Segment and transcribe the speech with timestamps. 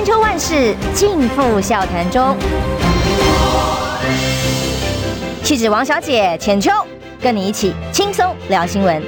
[0.00, 2.34] 千秋万世尽付笑谈中。
[5.42, 6.70] 气质王小姐浅秋，
[7.20, 9.02] 跟你一起轻松聊新闻。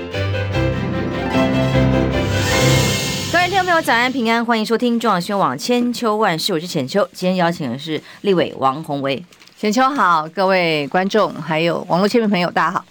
[3.32, 7.09] 各位听众朋友，早安平安，欢迎收听中广新网千秋万世，我是浅秋。
[7.15, 9.24] 今天邀请的是立委王鸿薇。
[9.59, 12.85] 浅秋好，各位观众还有网络亲密朋友，大家好。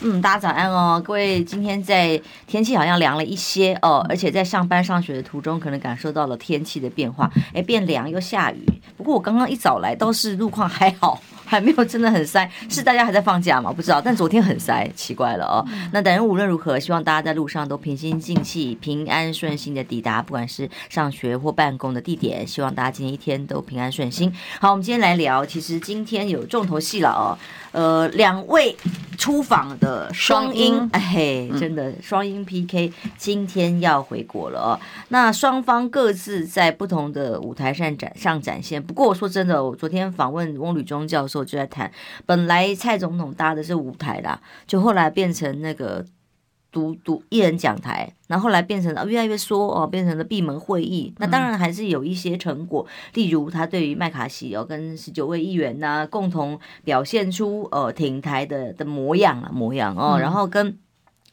[0.00, 8.64] 嗯，大家早安哦，各位，今天在天气好像凉了一些哦，而且在上班上学的途中，可能感受到了天气的变化，哎，变凉又下雨。
[8.96, 11.20] 不过我刚刚一早来，倒是路况还好。
[11.48, 13.72] 还没有真的很塞，是大家还在放假吗？
[13.72, 15.64] 不知道，但昨天很塞，奇怪了哦。
[15.92, 22.46] 那等于无论如何，希望大家在路上都平心静气、平安顺心的抵达，不管是上学或办公的地点。
[22.46, 24.30] 希望大家今天一天都平安顺心。
[24.60, 27.32] 好，我们今天来聊，其实今天有重头戏了哦。
[27.72, 28.76] 呃，两位
[29.16, 34.80] 出访的双英，哎，真的双英 PK，今天要回国了哦。
[35.08, 38.82] 那双方各自在不同的舞台上展上展现。
[38.82, 41.37] 不过我说真的，我昨天访问翁履中教授。
[41.38, 41.90] 我就在谈，
[42.26, 46.04] 本来蔡总统搭的是舞台啦，就后来变成那个
[46.70, 51.14] 独独一人讲台，然后后来变成了越来越缩哦，变成了闭门会议。
[51.18, 60.78] 那当然还是有一些成果，例如他对于麦卡锡哦跟十九位议员呢共同表现出呃挺台的的模样啊模样哦，然后跟。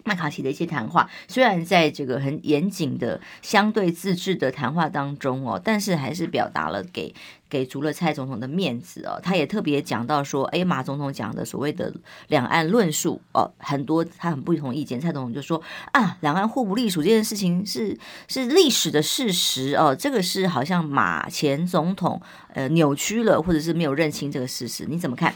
[0.06, 7.14] 麦卡锡的一些谈话，虽然在这个很严谨的相对自治的谈话当中哦，但是还是表达了给
[7.50, 9.20] 给足了蔡总统的面子哦。
[9.24, 11.92] 他也特别讲到说，哎，马总统讲的所谓的
[12.28, 15.02] 两岸论述哦，很多他很不同意见。
[15.02, 15.60] 蔡总统就说
[15.92, 22.22] 啊，两岸互不隶属这件事情是是历史的事实哦，这个是好像马前总统
[22.54, 25.34] 呃扭曲了，或者是没有认清这个事实，你怎么看？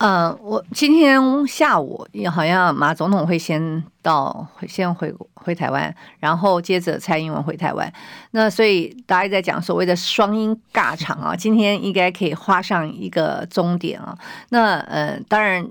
[0.00, 7.92] 呃，我今天下午也好像马总统会先到，先回回台湾，然后接着蔡英文回台湾。
[8.30, 14.16] 那所以大家在讲所谓的双英尬场啊，今天应该可以画上一个终点啊。
[14.48, 15.68] 那呃，当然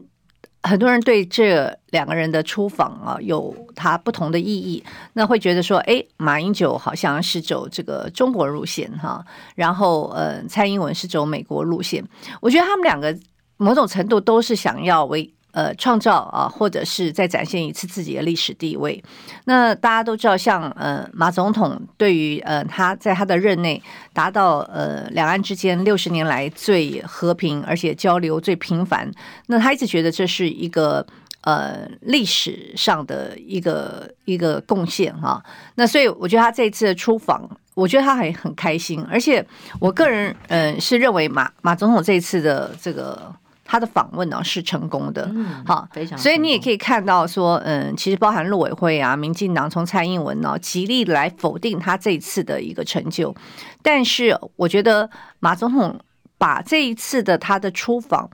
[0.61, 4.83] 很多人对这两个人的出访啊有他不同的意义，
[5.13, 9.25] 那会觉得说，哎，马英九好像是走这个中国路线哈，
[9.55, 12.07] 然后呃，蔡英文是走美国路线。
[12.39, 13.17] 我觉得他们两个。
[13.59, 19.03] 某种程度都是想要为呃创造啊，或者是再展现一次自己的历史地位。
[19.45, 23.81] 那大家都知道，像呃马总统对于呃他在他的任内
[24.13, 29.11] 达到呃两岸之间六十年来最和平而且交流最频繁，
[29.47, 31.05] 那他一直觉得这是一个
[31.41, 35.43] 呃历史上的一个一个贡献哈。
[35.75, 39.43] 那所以我觉得他这一次的出访，我觉得他还很开心，而且
[39.79, 43.33] 我个人嗯、呃、是认为马马总统这一次的这个。
[43.71, 45.31] 他的访问呢是成功的，
[45.63, 46.17] 好，非常。
[46.17, 53.35] 所以你也可以看到说，嗯，其实包含陆委会啊，民进党从蔡英文呢极力来否定他这一次的一个成就，
[53.83, 55.07] 但是我觉得
[55.39, 55.99] 马总统
[56.39, 58.27] 把这一次的他的出访。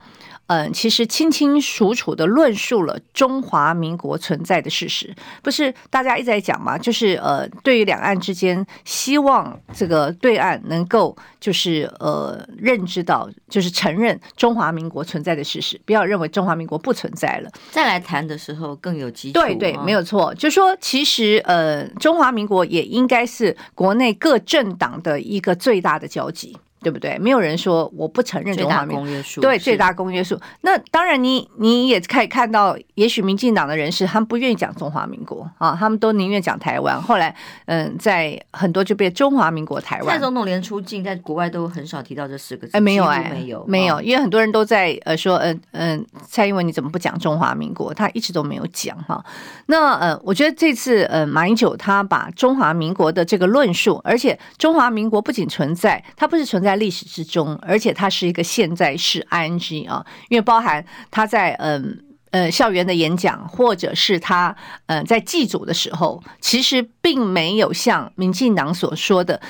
[0.48, 5.12] 嗯，其实清清楚楚的论述了中华民国存在的事实，
[5.42, 6.78] 不是大家一直在讲嘛？
[6.78, 17.50] 就是呃，对于两岸之间，希望这个对岸能够就是呃认知到，就是承认中华民国存在的事实，不要认为中华民国不存在了。
[17.72, 19.40] 再来谈的时候更有基础。
[19.40, 20.32] 对对，没有错。
[20.34, 26.56] 就说其实呃，中华民国也应该是国内各政党的一个最大的交集。
[26.86, 27.18] 对不对？
[27.18, 29.04] 没有人说我不承认中华民国。
[29.42, 30.38] 对，最大公约数。
[30.60, 37.02] 那当然你，你你也可以看到，也许民进党的人士他们不愿意讲中华民国啊，他们都宁愿讲台湾。
[37.02, 40.14] 后来，嗯，在很多就被中华民国台湾。
[40.14, 42.76] 蔡总统连出境在国外都很少提到这四个字。
[42.76, 47.92] 哎，没有哎，没有没有，因为很多人都在呃说，嗯嗯，蔡英文你怎么不讲中华民国？
[47.92, 49.20] 他一直都没有讲哈。
[49.66, 56.75] 那呃，我觉得这次呃马英九他把中华民国的这个论述，而且中华民国不仅存在，它不是存在。
[56.76, 64.54] 历史之中，而且它是一个现在式 ing 啊，因为包含他在嗯呃校园的演讲，或者是他
[64.86, 69.40] 嗯在祭祖的时候，其实并没有像民进党所说的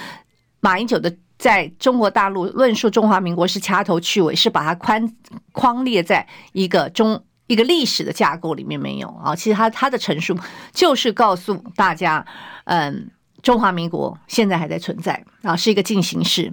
[0.60, 5.12] 马英九的在中国大陆论述中华民国是掐头去尾，是把它框
[5.52, 9.36] 框列在一个中一个历史的架构里面没有啊。
[9.36, 10.36] 其实他他的陈述
[10.72, 12.24] 就是告诉大家，
[12.64, 13.10] 嗯，
[13.42, 16.52] 中华民国现在还在存在啊，是一个进行式。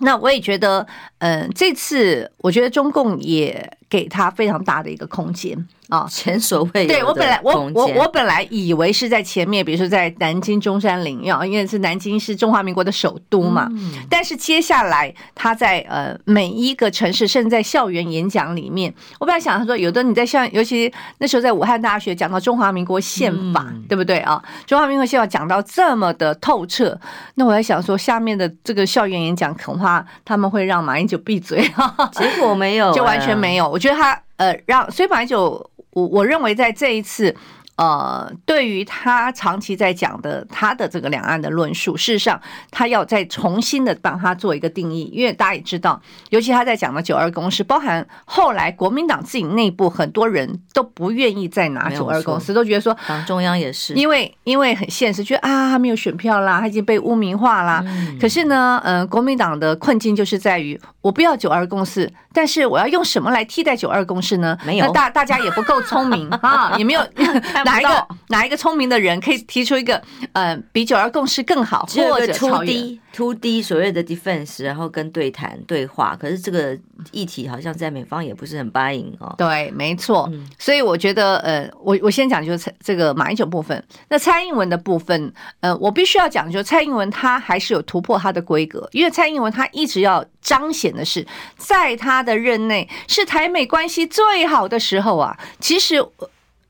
[0.00, 0.86] 那我也觉得，
[1.18, 5.66] 嗯，这次我觉得中共也给他非常大的一个空间。
[5.88, 6.88] 啊，前所未有。
[6.88, 13.68] 对，我本来我我我本来以为是在前面，比如说在南京中山陵啊，因为是南京是中华民国的首都嘛。
[13.70, 24.42] 嗯、但是接下来他在呃每一个城市，甚至在校园演讲里面，我本来想他说，有的你在校，尤其那时候在武汉大学讲到中华民国宪法，嗯、对不对啊？
[24.66, 26.98] 中华民国宪法讲到这么的透彻，
[27.36, 31.62] 那我在想说，下面的这个校园演讲恐怕他们会让马英九闭嘴，
[32.10, 33.75] 结果没有，就完全没有。
[33.76, 35.70] 我觉得他呃让，所以马英九。
[35.90, 37.36] 我我认为在这一次。
[37.76, 42.40] 呃，对于他长期在讲的他的这个两岸的论述，事实上
[42.70, 46.00] 他要再重新的帮他做一个定义，因为大家也知道，
[46.30, 57.84] 尤其他在讲的九二共识，包含后来国民党自己内部很多人都不愿意再拿九二共识，都觉得说党中央也是，因为因为很现实，觉得啊他没有选票啦，他已经被污名化啦。
[57.86, 64.56] 嗯、可是呢，嗯、呃，国民党的困境就是在于我不要九二共识，但是我要用什么来替代九二共识呢？
[64.64, 67.02] 没有，大大家也不够聪明 啊，也没有。
[67.66, 70.00] 哪一个哪一个聪明的人可以提出一个
[70.32, 76.78] 呃比九二共识更好，或者超低 to D 所谓的 defense，然后跟对谈对话，可是这个
[77.10, 79.34] 议题好像在美方也不是很 buying 哦。
[79.36, 80.28] 对，没错。
[80.32, 91.26] 嗯、所以我觉得呃，我我先讲就是这个马英九部分，那蔡英文的部分，呃，我必须要讲就是蔡英文他还是有突破他的规格，因为蔡英文他一直要彰显的是，
[91.56, 95.96] 在他的任内是台美关系最好的时候啊，其实。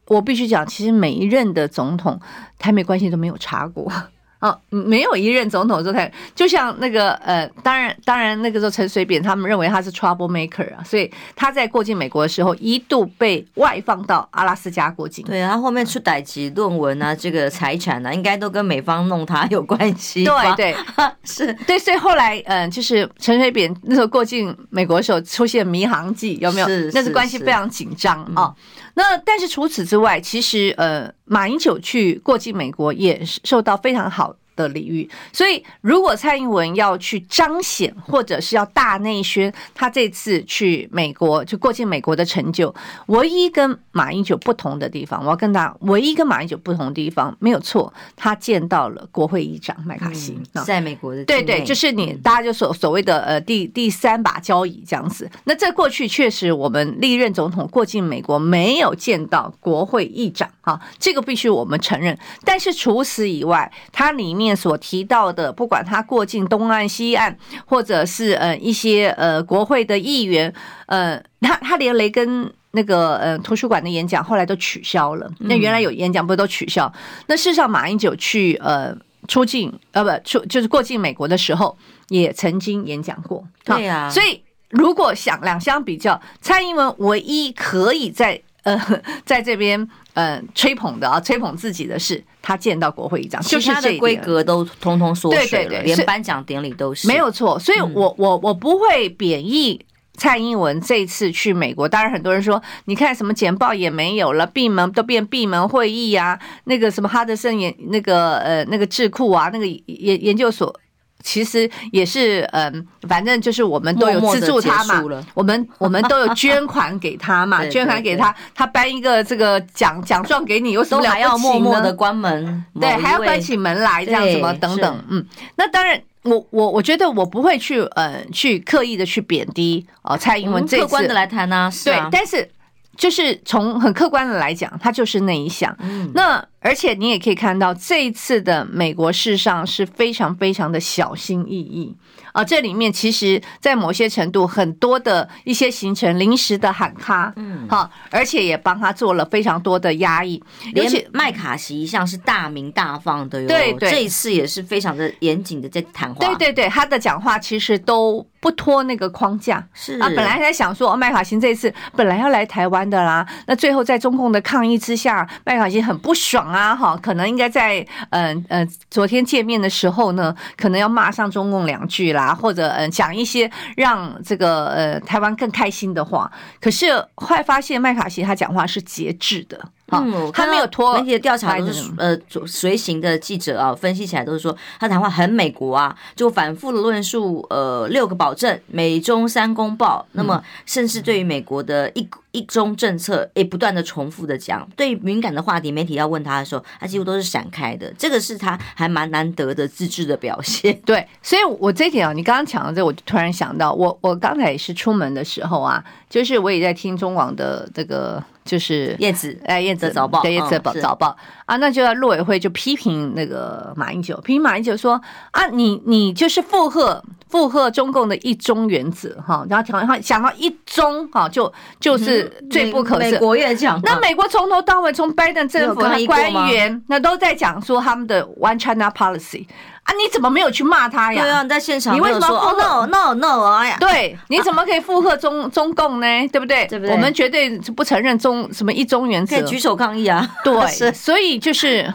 [0.06, 2.20] 我必须讲，其实每一任的总统，
[2.58, 3.90] 台美关系都没有差过。
[4.38, 15.24] 啊，没有一任总统说他就像那个呃，当然当然那个时候陈水扁他们认为他是 trouble maker 啊，所以他在过境美国的时候一度被外放到阿拉斯加过境。
[15.24, 20.22] 对啊，他后面出歹籍论文啊，这个财产啊，应该都跟美方弄他有关系。
[20.24, 20.76] 对对
[21.24, 26.68] 是，对，所以后来嗯、呃，就是陈水扁那时候过境美国的时候出现迷航记，有没有？
[26.68, 28.54] 是，那是关系非常紧张啊。
[28.98, 42.74] 那但是除此之外，其实呃，马英九去过境美国也受到非常好的领域，所以如果蔡英文要去彰显，或者是要大内宣，他这次去美国就过境美国的成就，
[43.06, 55.30] 唯一跟马英九不同的地方，我要跟他唯一跟马英九不同的地方没有错，他见到了国会议长麦卡锡，嗯、在美国的对对，就是你大家就所所谓的呃第第三把交椅这样子。
[55.44, 62.18] 那在过去确实我们历任总统过境美国没有见到国会议长啊，这个必须我们承认。
[62.42, 64.45] 但是除此以外，它里面。
[64.54, 67.34] 所提到的，不管他过境东岸、西岸，
[67.64, 70.52] 或者是呃一些呃国会的议员，
[70.86, 75.30] 呃，他他连雷根那个呃图书馆的演讲后来都取消了。
[75.38, 76.92] 那原来有演讲，不是都取消？
[77.26, 78.94] 那事实上，马英九去呃
[79.26, 81.76] 出境呃不出就是过境美国的时候，
[82.08, 83.42] 也曾经演讲过。
[83.64, 88.78] 对呀，所以如果想两相比较，蔡英文唯一可以在呃
[89.24, 89.88] 在这边。
[90.16, 97.58] 嗯，吹捧的啊，吹捧自己的是他见到国会议长，就是他的规格都通通缩水了，对对对，连颁奖典礼都是没有错。
[97.58, 99.78] 所以我，我我我不会贬义
[100.14, 101.86] 蔡英文这次去美国。
[101.86, 110.74] 当然，很多人说，你看什么简报也没有了，闭门都变闭门会议啊，那个什么哈德森研那个呃那个智库啊，那个研研究所。
[111.22, 115.02] 其实也是，嗯，反正就是我们都有资助他嘛，
[115.34, 121.14] 我们我们都有捐款给他嘛， 捐款给他，他颁一个这个奖奖状给你，有什么了不起呢？
[121.14, 124.52] 还要默默的关门，对，还要关起门来这样子吗？
[124.52, 125.26] 等等，嗯，
[125.56, 132.48] 那当然，我我我觉得我不会去，呃，去刻意的去贬低哦，蔡英文这次客观的来谈呢，对，但是
[132.96, 136.44] 就是从很客观的来讲，他就是那一项，嗯，那。
[136.60, 141.94] 而且你也可以看到，这一次的美国事上是非常非常的小心翼翼
[142.32, 142.44] 啊！
[142.44, 150.42] 这里面其实，在某些程度，很多的一些行程临时的喊卡，嗯，好，而且也帮他做了非常多的压抑。
[150.74, 156.26] 而且麦卡锡一向是大名大放的哟，对对，这一次也是非常的严谨的在谈话。
[156.26, 159.64] 对对对，他的讲话其实都不脱那个框架。
[159.72, 166.76] 是啊，本来在想说，麦卡锡这次本来要来台湾的啦，那最后在中共的抗议之下，麦卡锡很不爽啊。
[166.76, 176.30] 哈，可能应该在嗯呃昨天见面的时候呢，可能要骂上中共两句啦，或者嗯讲一些让这个呃台湾更开心的话。
[176.60, 180.94] 可是会发现麦卡锡他讲话是节制的好，他没有拖。
[180.98, 200.76] 媒体的调查都是呃随行的记者啊，分析起来都是说他谈话很美国啊，就反复的论述呃六个保证，美中三公报，那么甚至对于美国的一一中政策也不断的重复的讲，对于敏感的话题，媒体要问他的时候，他几乎都是闪开的，这个是他还蛮难得的自制的表现。
[200.84, 208.20] 对，所以我这一点啊，你刚刚讲到这，我就突然想到，我我刚才也是出门的时候啊，就是我也在听中广的这个。
[208.46, 214.98] 就是叶子哎，叶子早报，对叶子早早报啊，那就要陆委会就批评那个马英九，批评马英九说
[215.32, 222.98] 啊，你你就是附和附和中共的一中原则哈，然后讲讲到一中哈，就就是最不可赦。
[222.98, 229.46] 美国也讲，那美国从头到尾，从拜登政府的官员那都在讲说他们的 One China Policy。
[229.86, 229.94] 啊！
[229.94, 231.22] 你怎么没有去骂他呀？
[231.22, 233.54] 对啊，你在现场你为什么附和？No No No！
[233.56, 236.06] 哎呀，对，你怎么可以附和中中共呢？
[236.32, 236.66] 对不对？
[236.66, 236.92] 对不对？
[236.94, 240.28] 我们绝对不承认中什么一中原则，可以举手抗议啊！
[240.44, 240.52] 对，
[240.92, 241.92] 所以就是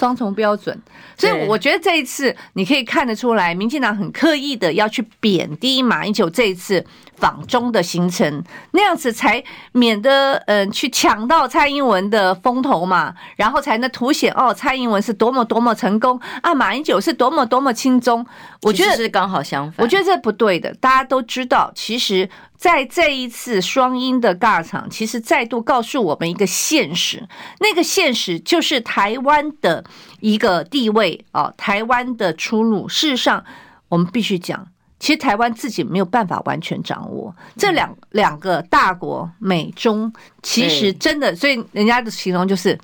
[0.00, 0.80] 双重标准。
[1.18, 6.82] 所以我觉得这一次你可以看得出来，民进党很刻意的要去贬低马英九这一次
[7.16, 8.42] 访中的行程，
[8.72, 18.26] 那样子才免得嗯去抢到蔡英文的风头嘛，然后才能凸显哦蔡英文是多么多么成功啊，马英九是多么多么轻松。
[18.62, 20.72] 我觉得是刚好相反，我觉得这不对的。
[20.80, 22.26] 大家都知道，其实
[22.60, 27.26] 在这一次双英的尬场，其实再度告诉我们一个现实，
[27.58, 29.82] 那个现实就是台湾的
[30.20, 32.86] 一个地位啊，台湾的出路。
[32.86, 33.42] 事实上，
[33.88, 34.68] 我们必须讲。
[34.98, 40.12] 其实台湾自己没有办法完全掌握这两两个大国美中，
[40.42, 42.78] 其实真的，所以人家的形容就是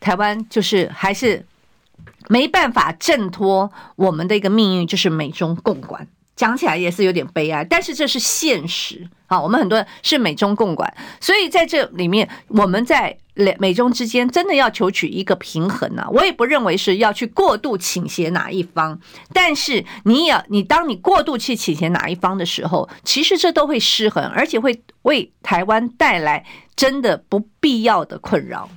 [0.00, 1.46] 台湾就是还是
[2.28, 6.04] 没办法挣脱我们的一个命运，就是美中共管。
[6.36, 9.40] 讲起来也是有点悲哀，但是这是现实啊。
[9.40, 13.16] 我们很多人是美中共管，所以在这里面，我们在
[13.58, 16.08] 美中之间真的要求取一个平衡啊。
[16.10, 18.98] 我也不认为是要去过度倾斜哪一方，
[19.32, 28.68] 但是你也你当你过度去倾斜哪一方的时候，其实这都会失衡，而且会为台湾带来真的不必要的困扰。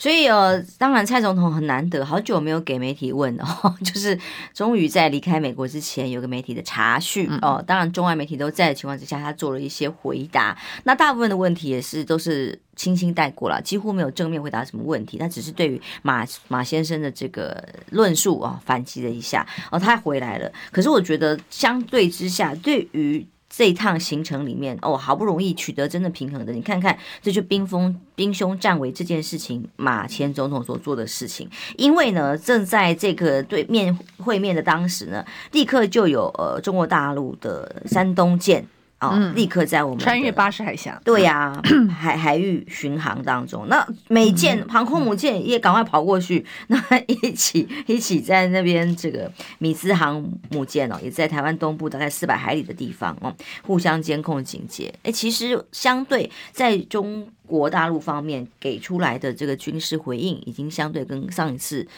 [0.00, 4.18] 所以呃，当然蔡总统很难得，好久没有给媒体问哦， 就是
[4.54, 7.62] 终于在离开美国之前有个媒体的查询哦。
[7.66, 10.56] 当然，中外媒体都在的情况之下，他做了一些回答。
[10.84, 15.18] 那大部分的问题也是都是轻轻带过了，几乎没有正面回答什么问题。
[15.18, 20.50] 他只是对于马马先生的这个论述啊、哦、反击了一下哦，他回来了。
[20.72, 38.64] 可是我觉得相对之下，对于这一趟行程里面，哦，好不容易取得真的平衡的，你看看，这就兵锋兵凶战危这件事情，马前总统所做的事情，因为呢，正在这个对面会面的当时呢，立刻就有呃中国大陆的山东舰。
[39.00, 54.92] 哦，立刻在我们穿越巴士海峡，对呀、啊，海海域巡航当中，那美舰航空母舰也赶快跑过去， 那一起一起在那边这个米兹航母舰哦，也在台湾东部大概四百海里的地方哦，互相监控警戒。
[55.02, 61.88] 哎，其实相对在中国大陆方面给出来的这个军事回应，已经相对跟上一次。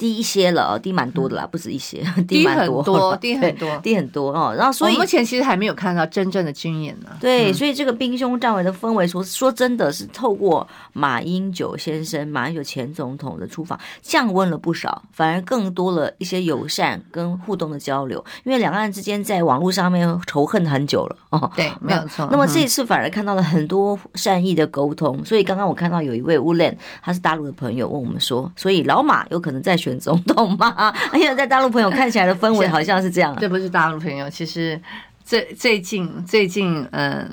[0.00, 4.54] 低一些了，低蛮多的啦，不止一些， 低蛮多， 低很多，低很多哦。
[4.56, 7.10] 然后，所以目前其实还没有看到真正的军演呢。
[7.20, 18.24] 对，所以这个兵凶战危的氛围，说说真的是透过马英九先生、马英九前总统的出访，降温了不少，反而更多了一些友善跟互动的交流。
[18.44, 21.52] 因为两岸之间在网络上面仇恨很久了哦。
[21.54, 22.26] 对，没有错。
[22.30, 25.22] 那么这一次反而看到了很多善意的沟通。
[25.26, 29.89] 所以刚刚我看到有一位乌兰，他是大陆的朋友问我们说，所以老马有可能在选。
[29.98, 30.94] 总统吗？
[31.14, 33.36] 因为在大陆朋友看起来的氛围好像是这样。
[33.40, 34.80] 这不是大陆朋友，其实
[35.24, 37.28] 最最近最近，嗯，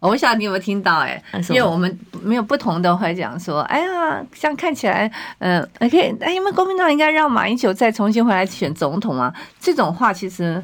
[0.00, 0.98] 我不晓得你有没有听到？
[0.98, 9.32] 哎，因为我们没有不同的会讲说，哎呀，像看起来，嗯，OK，哎，因为国民党应该让马英九再重新回来选总统啊。
[9.60, 10.62] 这种话其实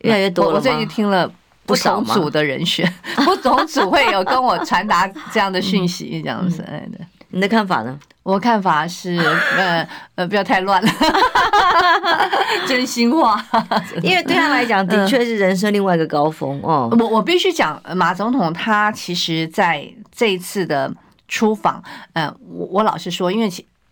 [0.00, 0.56] 越来越多了。
[0.56, 1.30] 我最近听了
[1.66, 2.90] 不同组的人选，
[3.24, 6.62] 不同组会有跟我传达这样的讯息，这样子。
[6.68, 7.98] 哎，对，你的看法呢？
[8.22, 9.16] 我看法是，
[9.56, 10.90] 呃呃，不要太乱了，
[12.68, 13.44] 真心话。
[14.02, 16.94] 因为对他来讲，的确是人生另外一个高峰哦。
[16.98, 20.92] 我我必须讲，马总统他其实在这一次的
[21.28, 21.82] 出访，
[22.12, 23.50] 呃，我我老实说，因为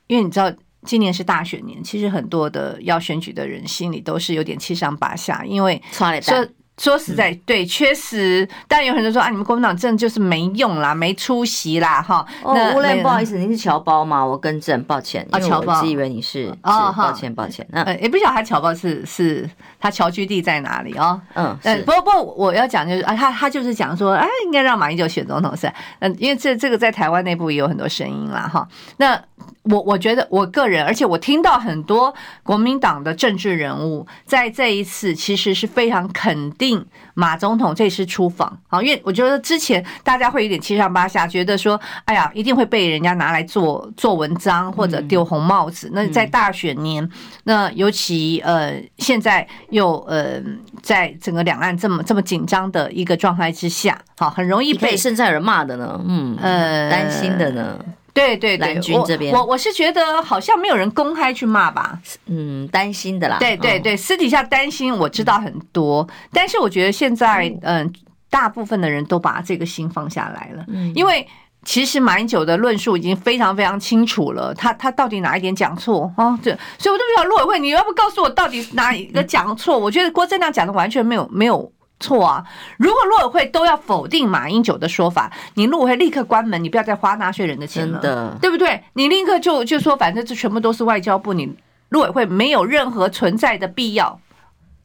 [0.08, 0.52] 因为你知道，
[0.84, 5.80] 今年是大选年，其实很多的要选举的人心里都是有点七上八下，因为
[6.22, 6.46] 说
[6.78, 12.24] 说实在，对，确实，但有很多人说啊，你们国民党真的就是没用啦，没出息啦，哈。
[12.42, 14.24] 哦，吴磊，不好意思，您是侨胞吗？
[14.24, 19.48] 我更正，抱歉，啊，侨胞，我以为你是，哦，抱歉，抱歉，嗯，也不晓得他侨胞是是
[19.80, 21.20] 他侨居地在哪里哦。
[21.34, 28.68] 嗯，嗯，不不，我要讲就是啊，他他就是讲说，哎，应该让马英九选总统是，嗯，因为这这个在台湾内部也有很多声音啦，哈。
[28.98, 29.20] 那
[29.64, 36.67] 我我觉得我个人，而且我听到很多国民党的政治人物在这一次其实是非常肯定。
[37.14, 45.90] 马总统这次出访啊，因为我觉得之前大家会有点七上八下，觉得说，哎呀，一定会被人家拿来做做文章或者丢红帽子。
[45.92, 47.08] 那在大选年，
[47.44, 50.40] 那尤其呃，现在又呃，
[50.82, 57.78] 在整个两岸这么这么紧张的一个状态之下，好，很容易被甚至有人骂的呢，嗯，呃，担心的呢。
[58.18, 63.38] 对对对，军这边，我我是觉得好像没有人公开去骂吧，嗯，担心的啦。
[63.38, 67.92] 对对对，私底下担心我知道很多，但是我觉得现在嗯，
[68.30, 71.26] 大部分的人都把这个心放下来了，嗯因为
[71.64, 76.38] 其实马英九的论述已经非常非常清楚了，他他到底哪一点讲错啊？
[76.42, 79.78] 对，所以我都不知道陆委会，你要不告诉我到底哪一个 讲错？
[79.78, 81.70] 我觉得郭正亮讲的完全没有没有。
[82.00, 82.44] 错啊！
[82.76, 88.82] 如果陆委会都要否定马英九的说法，你陆委会立刻关门，你不要再花纳税人的钱了，真的，对不对？
[88.94, 91.56] 你立刻就就说，反正这全部都是外交部，你
[91.88, 94.20] 陆委会没有任何存在的必要，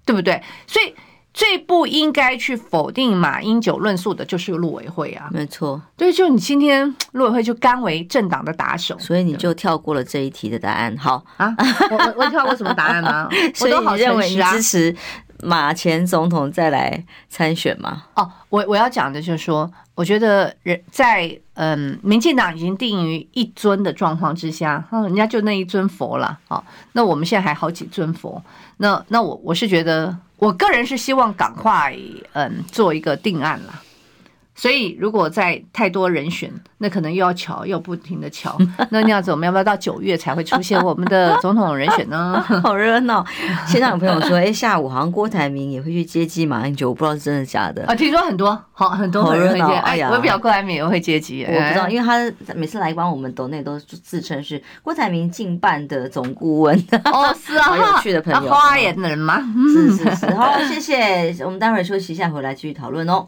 [0.06, 0.42] 对不对？
[0.66, 0.96] 所以
[1.34, 5.82] 最不应该去否定马英九论述的就是陆委会啊，没错。
[5.98, 10.96] 对，就你今天陆委会就甘为政党的打手，所以你就跳过了这一题的答案。
[10.98, 11.56] 好啊，
[11.92, 13.28] 我我我跳过什么答案吗？
[13.62, 14.96] 我都好认为你支持？
[15.44, 18.04] 马前总统再来参选吗？
[18.16, 28.42] 哦，我我要讲的就是说，我觉得人在嗯，民进党已经定于一尊的状况之下，嗯，人家就那一尊佛了，哦，那我们现在还好几尊佛，
[28.78, 31.96] 那那我我是觉得，我个人是希望赶快
[32.32, 33.83] 嗯做一个定案了。
[34.56, 38.56] 所以，如果在太多人选，那可能又要瞧，又不停的瞧。
[38.92, 42.40] 那那样子，我们要不要到九月才会出现我们的总统人选呢？
[42.64, 43.26] 好热闹！
[43.66, 47.84] 现场有朋友说，哎，下午好像郭台铭也会去接机马英九，我不知道是真的假的。
[47.88, 49.74] 啊，听说很多，好很多人会接。
[49.78, 56.78] 哎呀，我表郭台铭也会接机，我不知道，因为他每次来帮我们抖内都自称是郭台铭近办的总顾问。
[57.06, 59.42] 哦，是啊， 好有趣的朋友，花言的人吗？
[59.74, 61.36] 是是是，好，谢谢。
[61.44, 63.28] 我们待会儿休息一下，回来继续讨论哦。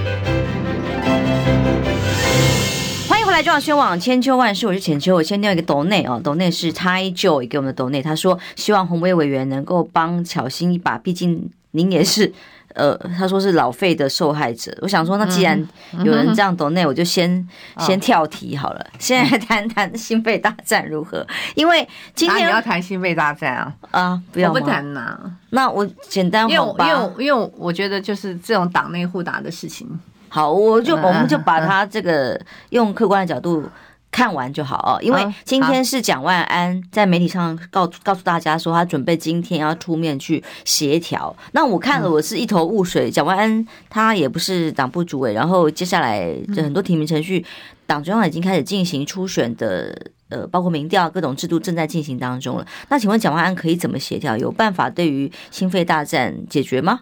[3.31, 5.15] 来就要宣网千秋万世，我是浅秋。
[5.15, 12.31] 我先念一个斗内哦，斗内是 Ty Joy 给我们的斗内，他说希望红薇委员能够帮巧心一把，毕竟您也是
[12.73, 14.77] 呃，他说是老废的受害者。
[14.81, 15.65] 我想说，那既然
[16.03, 17.47] 有人这样抖内，我就先
[17.79, 18.85] 先跳题好了。
[18.99, 21.25] 现在谈谈心肺大战如何？
[21.55, 25.17] 因为今天 你要谈心肺大战啊啊，不要不谈呐。
[25.51, 29.87] 那我简单因为因为因为我觉得就是这种党内互打的事情。
[30.33, 32.39] 好，我就我们就把他这个
[32.69, 33.65] 用客观的角度
[34.09, 34.95] 看完就好哦。
[35.01, 41.35] 因为今天是蒋万安在媒体上告告诉大家说，他准备今天要出面去协调。
[41.51, 43.11] 那我看了，我是一头雾水。
[43.11, 47.45] 蒋万安他也不是党部主委，然后接下来这很多提名程序，
[47.85, 49.93] 党中央已经开始进行初选的，
[50.29, 52.65] 呃，包括民调各种制度正在进行当中了。
[52.87, 54.37] 那请问蒋万安可以怎么协调？
[54.37, 57.01] 有办法对于心肺大战解决吗？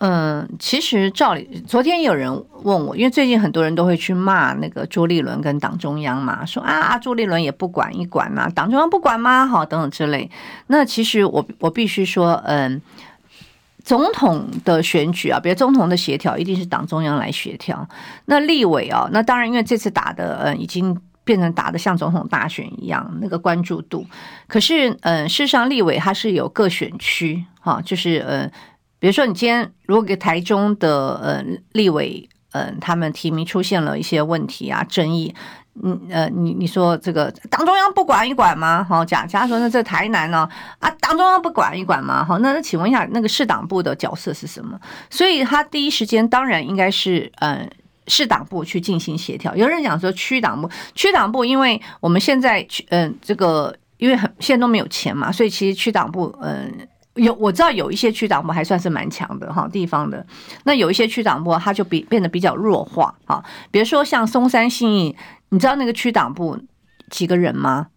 [0.00, 2.32] 嗯，其实照理，昨天有人
[2.62, 9.44] 问我，因为最近很多人都会去骂那个朱立伦跟党中央嘛，说啊啊，朱立伦也不管一管呐、啊，党中央不管吗？
[9.44, 10.30] 好，等等之类。
[10.68, 12.80] 那其实我我必须说，嗯，
[13.82, 17.84] 总统的选举啊，比如总统的协调，一定是党中央来协调。
[18.26, 24.06] 那立委啊，那当然，因为这次打的，嗯，已经变成打的像总统大选一样，那个关注度。
[24.46, 28.48] 可是，嗯，事实上，立委他是有各选区，哈，就是嗯。
[29.00, 35.32] 比如说，你今天如果给台中的呃立委，嗯，他们提名出现了一些问题啊、争议，
[35.84, 38.84] 嗯呃，你你说这个党中央不管一管吗？
[38.88, 40.48] 好，假假如说那这台南呢
[40.80, 42.24] 啊，党中央不管一管吗？
[42.24, 44.80] 好，那那请问一下，那个市党部的角色是什么？
[45.10, 47.70] 所以他第一时间当然应该是嗯
[48.08, 49.54] 市党部去进行协调。
[49.54, 56.88] 有人讲说区党部，区党部，因为我们现在嗯这个因为很现在都没有钱嘛，所以其实区党部嗯。
[57.18, 60.24] 有我知道有一些区党部还算是蛮强的哈，地方的。
[60.64, 65.16] 那有一些区党部它就比变得比较弱化啊，比如说像松山信义，
[65.50, 66.58] 你知道那个区党部
[67.10, 67.88] 几个人吗？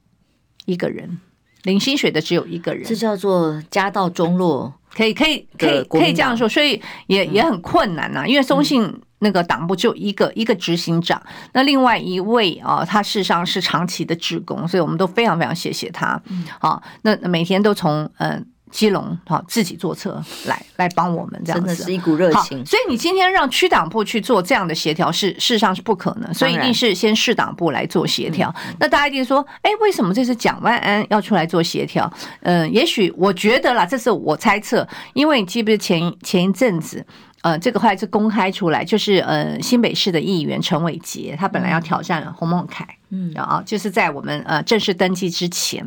[0.65, 1.19] 一个人，
[1.63, 9.01] 领薪水的只有一个人，这叫做家道中落，可以可以可以可以这样说，所以也也很困难呐、啊，因为松信。
[9.23, 11.21] 那个党部只有一个一个执行长，
[11.53, 16.19] 那另外一位啊，他事实上是长期的职工，所以我们都非常非常谢谢他。
[16.59, 22.65] 好，那每天都从嗯基隆哈自己坐车来来帮我们这样子，真的是一股热情。
[22.65, 28.53] 所以你今天让区党部去做这样的协调，是事实上是不可能，所以一定是先市党部来做协调。
[28.79, 32.11] 那大家一定说，哎，为什么这次蒋万安要出来做协调？
[32.41, 37.05] 嗯，也许我觉得啦，这是我猜测，因为你记不记得前前一阵子。
[37.41, 45.83] 呃，这个后来是公开出来，就是呃，新北市的议员陈伟杰，他本来要挑战洪孟凯，嗯，啊，就是在我们呃正式登记之前，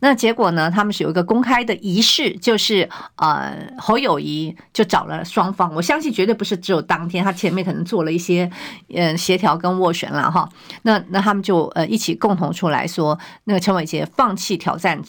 [0.00, 8.50] 那结果呢，他们是有一个公开的仪式，就是呃，侯友谊就找了双方，我相信绝对不是只有当天，他前面可能做了一些
[8.94, 10.48] 呃协调跟斡旋了哈，
[10.82, 15.02] 那那他们就呃一起共同出来说，那个陈伟杰放弃挑战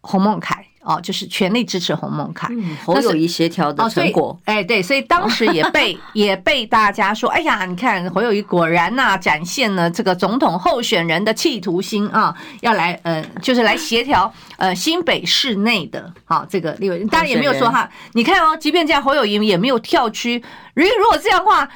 [0.00, 0.64] 洪孟楷。
[0.82, 2.48] 哦，就是全力支持洪孟凯，
[2.84, 4.38] 侯友宜协调的成果。
[4.44, 20.42] 哎，对，所以当时也被 也被大家说，哎呀，你看侯友谊果然呐、啊，展现了这个总统候选人的企图心啊，要来呃，就是来协调呃新北市内的啊这个立委，当然也没有说哈，你看哦，即便这样，侯友谊也没有跳区，
[20.74, 21.68] 如果如果这样的话。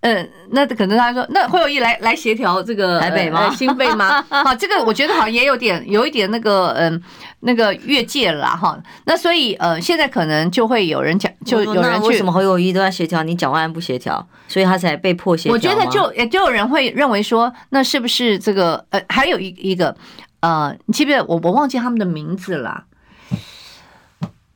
[0.00, 3.48] 嗯，那可能他说，那会有意来来协调这个台北吗？
[3.48, 4.24] 呃、新北吗？
[4.30, 7.02] 好，这个我觉得好像也有点有一点那个嗯
[7.40, 8.78] 那个越界了哈。
[9.04, 15.52] 那所以呃，现在可能就会有人讲，就有人去为什么侯友谊都要协调，你蒋万安不协调，所以他才被迫协调。
[15.52, 19.94] 我觉得就也就有人会认为说，那是不是这个呃，还有一一个
[20.40, 22.84] 呃，你记不记得我我忘记他们的名字了。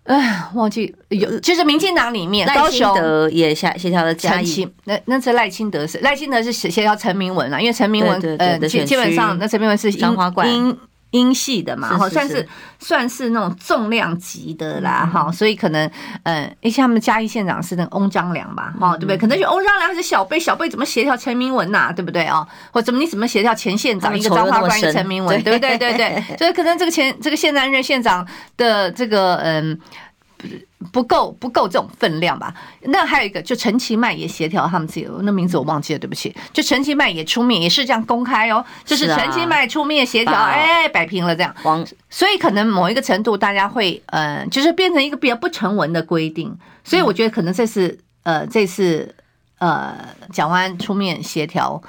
[0.04, 10.78] 哎，忘记有，就是民进党里面赖清德也协协调了嘉义，那那次赖清德是赖清德是协协调陈明文啦，因为陈明文呃基基本上那陈明文是樱花英
[11.14, 12.46] 英系的嘛，哈，算是
[12.80, 15.88] 算是那种重量级的啦，哈，所以可能
[16.24, 19.16] 嗯，而且他们嘉义县长是那个翁章良吧，哈，对不对？
[19.16, 22.46] 可能就翁章良还是小贝，小贝怎么协调陈明文呐，对不对哦？
[22.72, 25.78] 或怎么你怎么协调前县长一个张华官一个陈明文，对不对？
[25.78, 29.78] 对对， 所以可能这个前这个现在任县长的这个嗯。
[30.92, 32.54] 不够不够这种分量吧？
[32.82, 36.34] 那还有一个，就陈其迈也协调他们自己，那名字我忘记了，对不起。
[36.52, 41.54] 就陈其迈也出面，也是这样公开哦，就是陈其迈出面协调，哎，摆平了这样。
[42.10, 46.56] 所以可能某一个程度，大家会呃，就是变成一个比较不成文的规定。
[46.84, 49.14] 所以我觉得可能这次呃，这次
[49.58, 49.96] 呃，
[50.32, 51.82] 蒋万出面协调，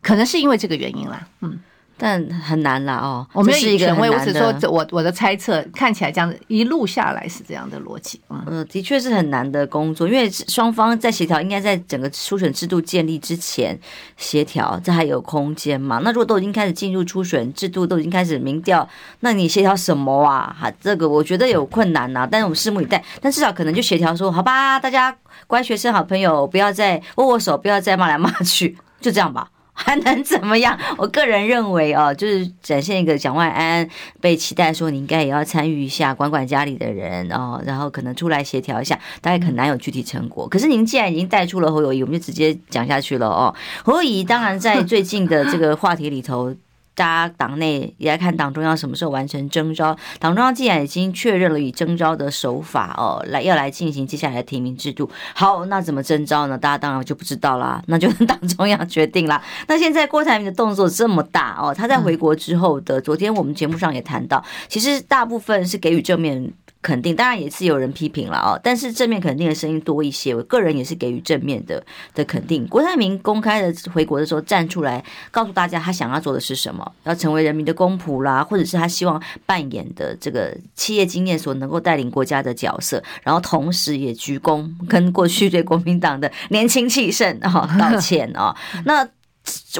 [0.00, 1.58] 可能是因为这个原因啦，嗯。
[2.04, 8.20] 但很难啦哦，我们是一个权威，我只说我我的猜测，看起来这样子一路下来是这样的逻辑。
[8.28, 13.78] 嗯，的确是很难的工作，因为双方在协调，应该在整个初选制度建立之前
[14.16, 16.00] 协调，这还有空间嘛？
[16.02, 18.88] 那如果都已经开始进入初选制度，都已经开始民调，
[19.20, 20.56] 那你协调什么啊？
[20.60, 22.26] 哈，这个我觉得有困难呐。
[22.28, 29.48] 但是我们拭目以待，但至少可能就协调说，好吧，大家乖学生、好朋友，不要再握握手，不要再骂来骂去，就这样吧。
[29.72, 30.78] 还能怎么样？
[30.98, 33.88] 我个人认为哦，就是展现一个蒋万安
[34.20, 40.48] 被期待说，你应该也要参与一下，管管家里的人哦，然后可能出来协调一下，大概很难有具体成果。
[40.48, 43.54] 可是您既然已经带出了侯友谊，我们就直接讲下去了哦。
[43.84, 46.54] 侯友谊当然在最近的这个话题里头。
[46.94, 49.96] 大家党内也在看党中央什么时候完成征召。
[50.18, 55.10] 党中央既然已经确认了以征召的手法哦，来要来进行接下来的提名制度。
[55.34, 56.58] 好，那怎么征召呢？
[56.58, 59.42] 大家当然就不知道啦，那就党中央决定啦。
[59.68, 66.52] 那现在郭台铭的动作这么大哦，他在回国之后的昨天我们节目上也谈到，其实大部分是给予正面。
[66.82, 70.34] 肯定，当然也是有人批评了啊，但是正面肯定的声音多一些。
[70.34, 72.66] 我个人也是给予正面的的肯定。
[72.66, 89.08] 郭台铭公开的回国的时候站出来，告诉大家他想要做的是什么，要成为人民的公仆啦，或者是他希望扮演的这个企业经验所能够带领国家的角色，然后同时也鞠躬跟过去对国民党的年轻气盛啊道歉啊， 那。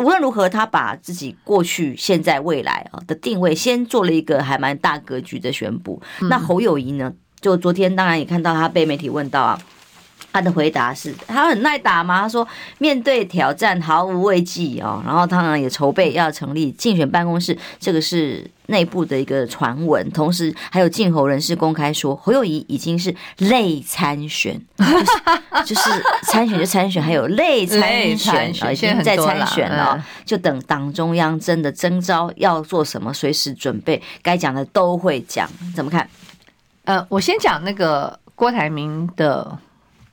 [0.00, 6.00] 无论如何，他把自己过去、现在、未来啊的定位，先做了一个还蛮大格局的宣布。
[6.30, 7.12] 那侯友谊呢？
[7.40, 9.58] 就昨天当然也看到他被媒体问到啊。
[10.32, 12.22] 他的回答是：他很耐打吗？
[12.22, 12.46] 他说
[12.78, 20.10] 面对挑战毫无畏惧哦，然后当然也筹备要成立竞选办公室，这个是内部的一个传闻。
[20.10, 35.48] 同时还有竞侯人士公开说，侯友宜已经是类参选， 就是就是参选就参选，还有类参选啊，已经在参选了，就等党中央真的征召要做什么，随时准备，该讲的都会讲。
[35.74, 36.08] 怎么看？
[36.84, 39.58] 呃，我先讲那个郭台铭的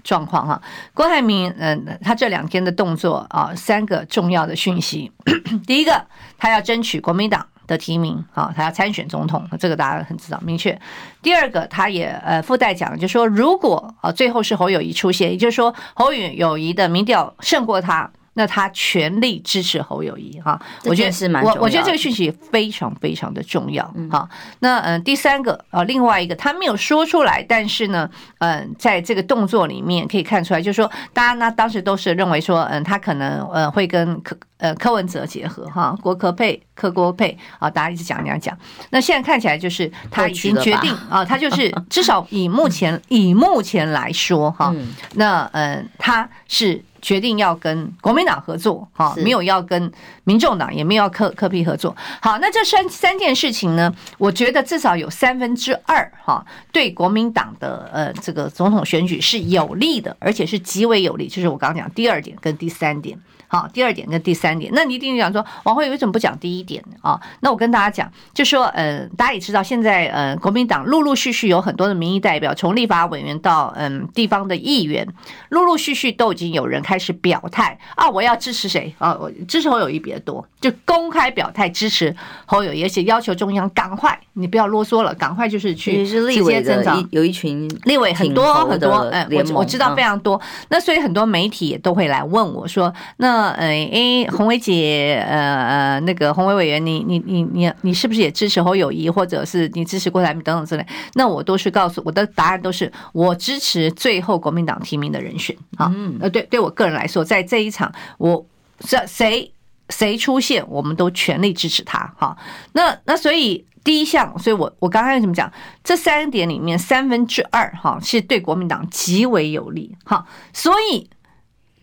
[0.10, 0.60] 状况哈。
[0.96, 5.12] 郭台铭，嗯、他这两天的动作啊，三个重要的讯息。
[5.68, 6.04] 第一个，
[6.40, 10.82] 他要争取国民党的提名，啊，他要参选总统，这个大家很知道明确。
[11.22, 18.10] 第二个，他也呃附带讲，就是说如果啊最后是侯友谊出现，也就是说侯友谊的民调胜过他。
[18.40, 24.30] 那他全力支持侯友谊哈，我觉得是蛮，我我觉得这个讯息非常非常的重要哈。
[24.60, 38.58] 那嗯，第三个啊，另外一个他没有说出来，但是呢，嗯，在这个动作里面可以看出来，就是说大家呢当时都是认为说，嗯，他可能呃会跟柯呃柯文哲结合哈，郭柯配柯郭配啊，大家一直讲这样讲。
[38.92, 44.74] 那现在看起来就是他已经决定啊，他就是 至少以目前以目前来说哈，
[45.16, 46.82] 那嗯，他是。
[47.02, 49.92] 决定要跟国民党合作，哈，没有要跟
[50.24, 51.96] 民众党，也没有要科科批合作。
[52.22, 61.28] 好，那这三三件事情呢，我觉得至少有三分之二，哈，对国民党的呃这个总统选举是有利的，而且是极为有利。
[61.28, 63.20] 就是我刚刚讲第二点跟第三点。
[63.52, 66.96] 好，第二点跟第三点，那你一定讲说，王惠为什么不讲第一点呢？
[67.02, 75.08] 啊，那我跟大家讲，就说，呃，大家也知道，现在呃，国民党陆陆续续有很多的民意代表，从立法委员到嗯地方的议员，
[75.50, 79.18] 陆陆续续都已经有人开始表态啊，我要支持谁啊？
[79.20, 93.39] 我支持侯友谊比较多，就公开表态支持侯友宜，而且要求中央赶快，你不要啰嗦了，赶快就是去直接增长，有一群立委很多很多，嗯，我我知道非常多，那所以很多媒体也都会来问我说，那。
[93.44, 100.86] 呃，哎，鸿薇姐，呃呃，那个红伟委员，你你你你你是不是也支持侯友谊，或者是你支持郭台铭等等之类？
[101.14, 105.94] 那我都是告诉我的答案都是我支持最后国民党提名的人选啊。
[106.20, 108.46] 呃，对，对我个人来说，在这一场，我
[108.80, 109.52] 这谁
[109.90, 112.14] 谁出现，我们都全力支持他。
[112.18, 112.38] 哈，
[112.74, 115.52] 那那所以第一项，所以我我刚才怎么讲？
[115.84, 119.96] 这三点里面三分之二哈是对国民党极为有利。
[120.04, 121.10] 哈，所以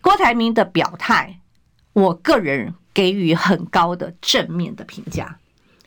[0.01, 1.39] 郭台铭的表态。
[1.97, 5.35] 我个人给予很高的正面的评价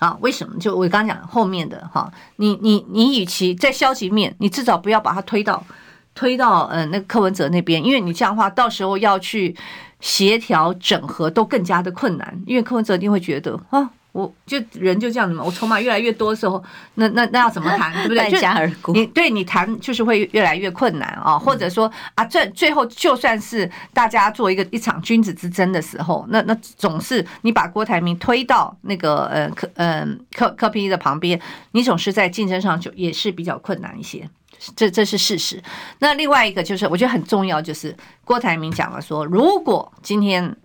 [0.01, 0.59] 啊，为什么？
[0.59, 5.65] 就我刚刚讲后面的哈，你你你，与其在消极面，你至少不要把它推到
[6.13, 9.55] 推到嗯那个柯文哲那边，因为你这样的话，到时候要去
[10.01, 13.91] 协调整合都更加的困难，因为柯文哲一定会觉得啊。
[14.13, 16.63] 我就人就这样子嘛，我筹码越来越多的时候，
[16.95, 18.29] 那那那要怎么谈，对不对？
[18.93, 34.29] 你对你谈就是会越来越困难啊，或者说啊，最最后就算是大家做一个一场君子之争的时候，那那总是你把郭台铭推到那个呃柯嗯柯柯 P 的旁边，你总是在竞争上就也是比较困难一些，
[34.75, 35.63] 这这是事实。
[36.01, 40.57] 那另外一个就是我觉得很重要，就是郭台铭讲了说，如果今天。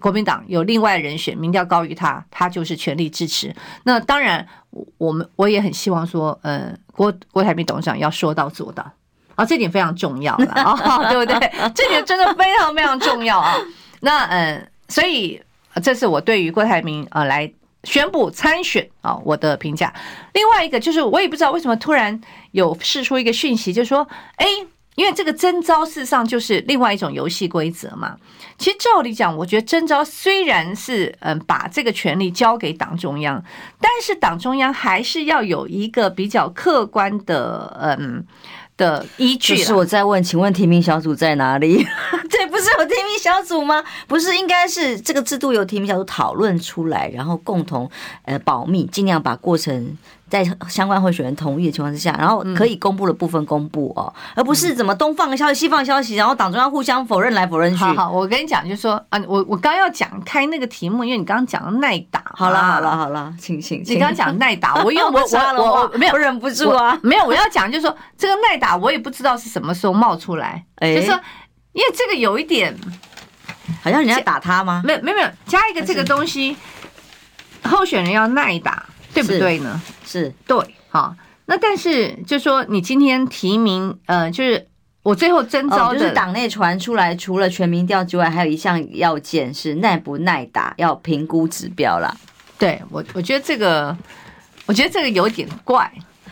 [0.00, 3.54] 国民党有另外人选，民调高于他，他就是全力支持。
[3.84, 4.46] 那当然，
[4.98, 8.90] 我们我也很希望说，呃，郭郭台铭董事长要说到做到
[9.36, 10.74] 啊，这点非常重要了啊，
[11.10, 11.52] 对不对？
[11.74, 13.56] 这点真的非常非常重要啊。
[14.00, 15.40] 那嗯，所以
[15.82, 17.48] 这是我对于郭台铭啊来
[17.84, 19.94] 宣布参选啊我的评价。
[20.34, 24.46] 另外一个就是，我也不知道为什么突然有释出一个讯息，就是说，哎。
[24.98, 28.16] 因为这个征召事实上就是另外一种游戏规则嘛。
[28.58, 33.40] 其实照理讲，我觉得征召虽然是嗯把这个权力交给党中央，
[33.80, 38.26] 但是党中央还是要有一个比较客观的嗯
[38.76, 39.56] 的依据。
[39.56, 41.86] 就是我在问，请问提名小组在哪里？
[42.28, 43.84] 这不是有提名小组吗？
[44.08, 47.88] 不是，应该是这个制度由提名小组讨论出来，然后共同
[48.24, 49.96] 呃保密，尽量把过程。
[50.28, 57.78] 在相关候选人同意的情况之下，然后可以公布的部分公布哦，而不是怎么东放个消息西放消息，然后党中央互相否认来否认去。
[57.78, 62.22] 好，好，我跟你讲，就是说啊，我我刚要讲开那个题目，因为你刚刚讲的耐打。
[62.34, 71.18] 好了好了好了，请请，你刚刚讲耐打，我因为我我我我没有忍不住啊，没有，我要讲就是说这个耐打，我也不知道是什么时候冒出来，就是说
[71.72, 72.76] 因为这个有一点，
[73.82, 74.82] 好像人家打他吗？
[74.84, 76.56] 没有没有没有，加一个这个东西，
[77.62, 78.84] 候选人要耐打。
[79.14, 79.80] 对不对呢？
[80.08, 81.14] 是，是对，好。
[81.46, 84.66] 那但是就说你今天提名，呃，就是
[85.02, 92.14] 我最后征召的，哦、就是党内传出来，除了全民调之外，还有一项要件是耐不耐打，要评估指标啦。
[92.58, 93.96] 对我，我觉得这个，
[94.66, 95.90] 我觉得这个有点怪。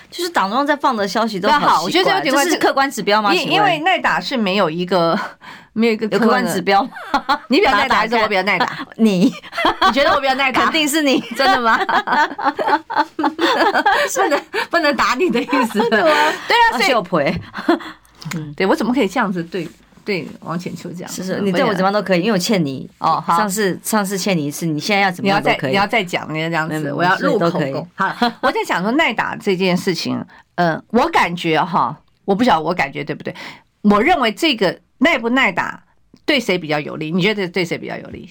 [0.08, 3.34] 就是党中央在放的消息都好，我觉得这有点怪，这是客观指标吗？
[3.34, 5.18] 因因为耐打是没有一个
[5.76, 6.82] 没有一个客观指标，
[7.48, 8.78] 你比较耐打还是我比较耐打？
[8.96, 9.30] 你
[9.86, 10.62] 你觉得我比较耐打？
[10.64, 11.78] 肯定是你，真的吗？
[13.16, 15.78] 不能不能打你的意思？
[15.90, 17.40] 对啊，对啊，所以
[18.34, 19.68] 嗯，对我怎么可以这样子对
[20.02, 23.22] 对王浅秋讲，是是，你对我怎么样都可以，因为我欠你哦。
[23.24, 25.72] 好，上次上次欠你一次，你现在要怎么样都可以。
[25.72, 27.86] 你要再你要再讲，你要这样子，我要录口供。
[27.94, 33.34] 好，我在想说耐打这件事情，嗯，我感觉哈，我不晓得我感觉对不对？
[33.82, 35.84] 我认为这个耐不耐打
[36.24, 37.10] 对谁比较有利？
[37.10, 38.30] 你觉得对谁比较有利？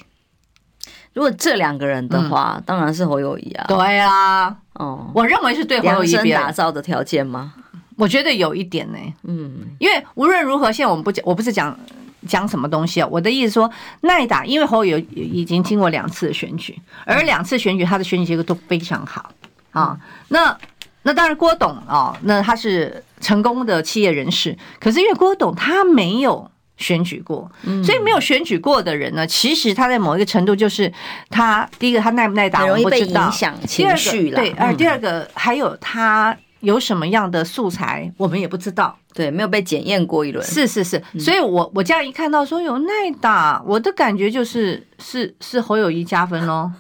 [1.14, 3.66] 如果这两个人的话，当然是侯友谊啊。
[3.68, 7.54] 对啊，哦，我认为是对侯友谊打造的条件吗？
[7.98, 11.80] 我觉得有一点呢，嗯，因为无论如何，现在我们不讲，我不是讲
[12.28, 19.32] 讲什么东西啊，我的意思说耐打，因为侯友已经经过两次的选举，而两次选举他的选举结果都非常好
[19.72, 19.98] 啊。
[20.28, 20.58] 那
[21.04, 27.52] 那当然郭董啊，那他是成功的企业人士，可是因为郭董他没有选举过，
[27.84, 30.92] 所以没有选举过的人呢，其实他在某一个程度就是
[31.30, 36.36] 他第一个他耐不耐打，容易被影响情绪了，对，而第二个还有他。
[36.62, 38.98] 有什么样的素材，我们也不知道。
[39.14, 40.44] 对，没有被检验过一轮。
[40.44, 46.72] 是是是，所以我我这样一看到说有耐打，我的感觉就是是是侯友谊加分喽。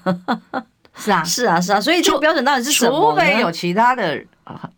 [0.98, 1.80] 是啊，是啊，是啊。
[1.80, 3.12] 所以这个标准到底是什么？
[3.12, 4.20] 除非有其他的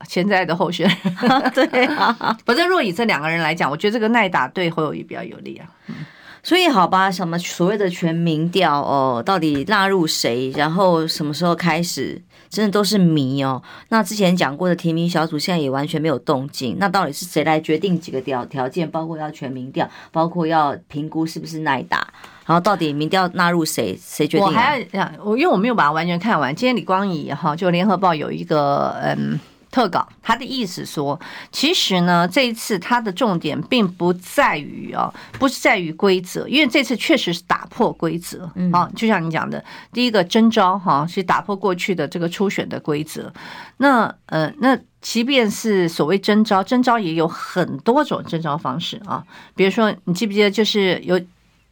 [0.08, 1.52] 潜在的候选人。
[1.70, 5.68] 对啊，反正若以这两个人来讲，我觉得这个耐打对侯友宜比较有利啊。
[6.44, 12.22] 所以好吧，什么所谓的全民调哦，到底纳入谁，然后什么时候开始？
[12.50, 13.62] 真的都是谜哦。
[13.90, 16.78] 那之前讲过的提名小组现在也完全没有动静。
[16.80, 18.90] 那到底是谁来决定几个条条件？
[18.90, 22.08] 包括要全民调，包括要评估是不是耐打，
[22.46, 24.00] 然后到底民调纳入谁？
[24.02, 24.46] 谁决定？
[24.48, 26.56] 我还要我因为我没有把它完全看完。
[26.56, 29.38] 今天李光仪哈，就联合报有一个嗯。
[29.70, 31.20] 特稿，他的意思说，
[31.52, 38.50] 其实呢，这一次他的重点并不在于啊，不是在于规则，因为这次确实是打破规则。
[38.72, 43.32] 啊，就像你讲的，第一个征召哈是打破过去的这个初选的规则，
[43.78, 49.24] 那呃，那即便是所谓征召，征召也有很多种征召方式啊，
[49.56, 51.20] 比如说你记不记得，就是有。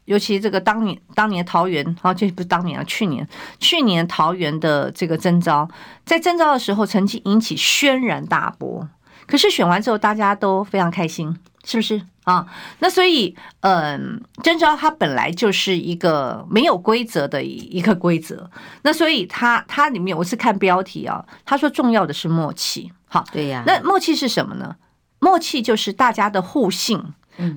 [0.05, 3.27] 尤其这个当年当年桃园，好，这不是当年啊，去年
[3.59, 5.67] 去年桃园的这个征召，
[6.05, 8.87] 在征召的时候曾经引起轩然大波，
[9.25, 12.45] 可是选完之后大家都非常开心，是不是啊？
[12.79, 18.49] 那所以，嗯，征召它本来就是一个没有规则的一个规则，
[18.83, 24.75] 那所以它它里面我是看标题啊，他说重要的是默契，好，对呀，那默契是什么呢？
[25.17, 27.03] 默契就是大家的互信。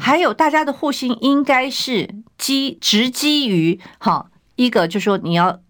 [0.01, 5.61] 还有大家的互信应该是基直基于哈一个，就是说你要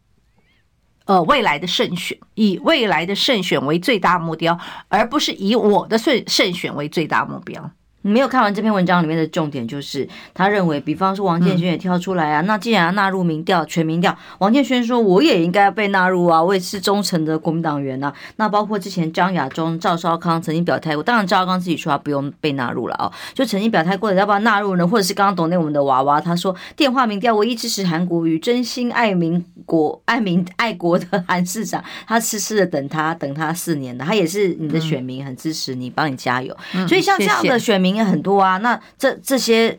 [1.06, 7.70] 呃未来的胜选，以未来的胜选为最大目标，而不是以我的胜胜选为最大目标。
[8.02, 18.12] 你没有看完这篇文章里面的重点，就是他认为，比方说王建煊也跳出来啊，那既然要纳入民调、全民调，王建煊说我也应该被纳入啊，我也是忠诚的国民党员呐。
[18.36, 24.86] 那包括之前张亚中、赵少康曾经表态过，当然赵少康自己说他不用被纳入了啊，就曾经表态过的要不要纳入呢？
[24.86, 36.56] 或者是刚刚懂内我们的娃娃，他说电话民调唯一支持韩国瑜，真心爱民国、爱民爱国的韩市长，他痴痴的等他等他四年的，他也是你的选民，很支持你，帮你加油。
[36.86, 37.87] 所以像这样的选民。
[37.94, 39.76] 也很多啊，那这这些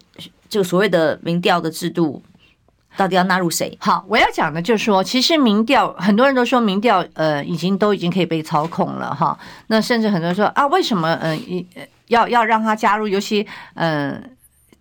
[0.47, 2.21] 就所谓的民调的制度，
[2.97, 3.77] 到底要纳入谁？
[3.79, 9.37] 好，我要讲的就是说，其实民调很多人都说民调呃已经都已经可以被操控了哈。
[9.67, 13.07] 那甚至很多人说啊，为什么嗯呃要要让他加入？
[13.07, 13.45] 尤其
[13.75, 14.31] 嗯、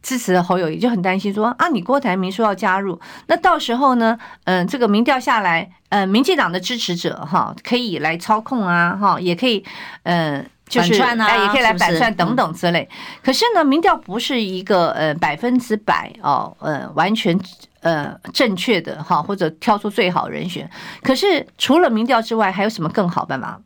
[0.03, 9.62] 支持侯友宜就很担心说啊，你郭台铭说要加入，那到时候呢嗯、呃、这个民调下来，嗯、呃，民进党的支持者哈可以来操控啊哈，也可以
[10.05, 10.45] 嗯。
[10.75, 12.89] 呃就是哎，也可以来反串等等之类。
[13.23, 17.39] 可是呢，民调不是一个呃百分之百哦，呃完全
[17.81, 20.69] 呃正确的哈，或者挑出最好人选。
[21.03, 23.61] 可是除了民调之外，还有什么更好办法？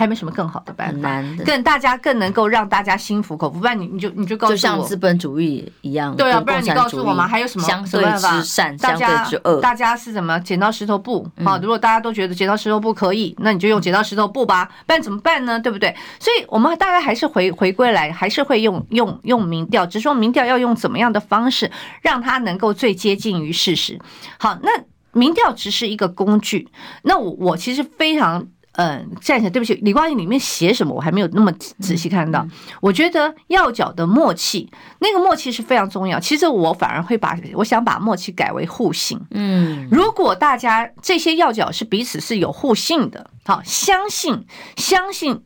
[0.00, 1.22] 还有没有什么更好的办法？
[1.44, 3.58] 更大家更能够让大家心服口服。
[3.58, 6.16] 不然你你就你就告诉我，就像资本主义一样。
[6.16, 9.60] 对啊，不然你告诉我嘛，还有什么相对之善，相对之恶？
[9.60, 10.40] 大家是怎么？
[10.40, 11.28] 剪刀石头布。
[11.44, 14.64] 好，如果大家都觉得剪刀石头布可以，那你就用剪刀石头布吧。
[14.86, 15.60] 不然怎么办呢？
[15.60, 15.94] 对不对？
[16.18, 24.00] 所以我们大概还是回回归来，还是会用用用民调，只是说民调要用怎么样的方式，让它能够最接近于事实。
[24.38, 24.70] 好，那
[25.12, 26.70] 民调只是一个工具。
[27.02, 28.48] 那我我其实非常。
[28.80, 32.46] 嗯，站起来，对不起，李光义里面写什么我还没有那么仔细看到。
[32.80, 36.18] 我觉得要角的默契，那个默契是非常重要。
[36.18, 39.20] 其实我反而会把，我想把默契改为互信。
[39.32, 45.42] 嗯，如果大家这些要角是彼此是有互信的，好，相信相信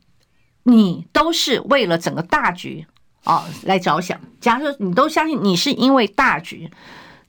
[0.62, 2.87] 你都是为了整个大局
[3.25, 4.20] 哦来着想。
[4.40, 6.70] 假如说你都相信你是因为大局，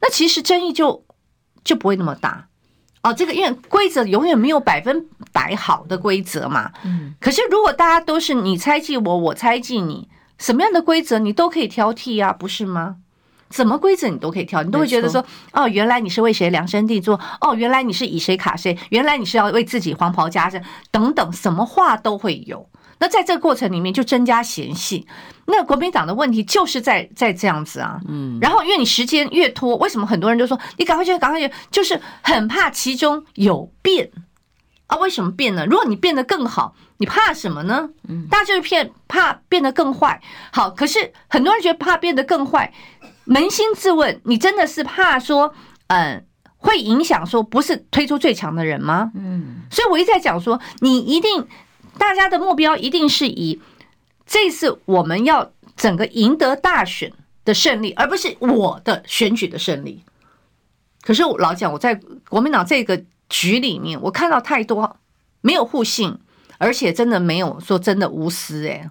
[0.01, 1.03] 那其实争议就
[1.63, 2.47] 就不会那么大。
[3.05, 6.71] 哦，这个因为规则永远没有百分百好的规则嘛。
[6.83, 7.13] 嗯。
[7.19, 12.95] 可是如果大家都是你猜忌我，我猜忌你，什么样的规则你都可以挑剔啊，不是吗？
[13.51, 22.67] 什么规则你都可以挑，你都会觉得说，哦，原来你是为谁量身定做，哦，原来你是以谁卡谁，原来你是要为自己黄袍加身，等等，什么话都会有。
[22.99, 25.07] 那在这个过程里面就增加嫌隙。
[25.45, 34.09] 那国民党的问题就是在在这样子啊，嗯，然后因为你时间越拖，为什么很多人就说你赶快去，赶快去，就是很怕其中有变
[34.87, 34.97] 啊？
[34.97, 35.65] 为什么变呢？
[35.65, 37.89] 如果你变得更好，你怕什么呢？
[38.07, 40.19] 嗯，大家就是骗怕变得更坏。
[40.51, 42.73] 好，可是很多人觉得怕变得更坏，
[43.27, 45.53] 扪心自问，你真的是怕说，
[45.87, 46.25] 嗯，
[46.57, 49.11] 会影响说不是推出最强的人吗？
[49.13, 51.45] 嗯，所以我一直在讲说，你一定
[51.97, 53.61] 大家的目标一定是以。
[54.25, 57.13] 这次我们要整个赢得大选
[57.43, 60.03] 的胜利，而不是我的选举的胜利。
[61.01, 61.93] 可是我老讲，我在
[62.27, 64.97] 国民党这个局里面，我看到太多
[65.41, 66.17] 没有互信，
[66.57, 68.89] 而且真的没有说真的无私哎。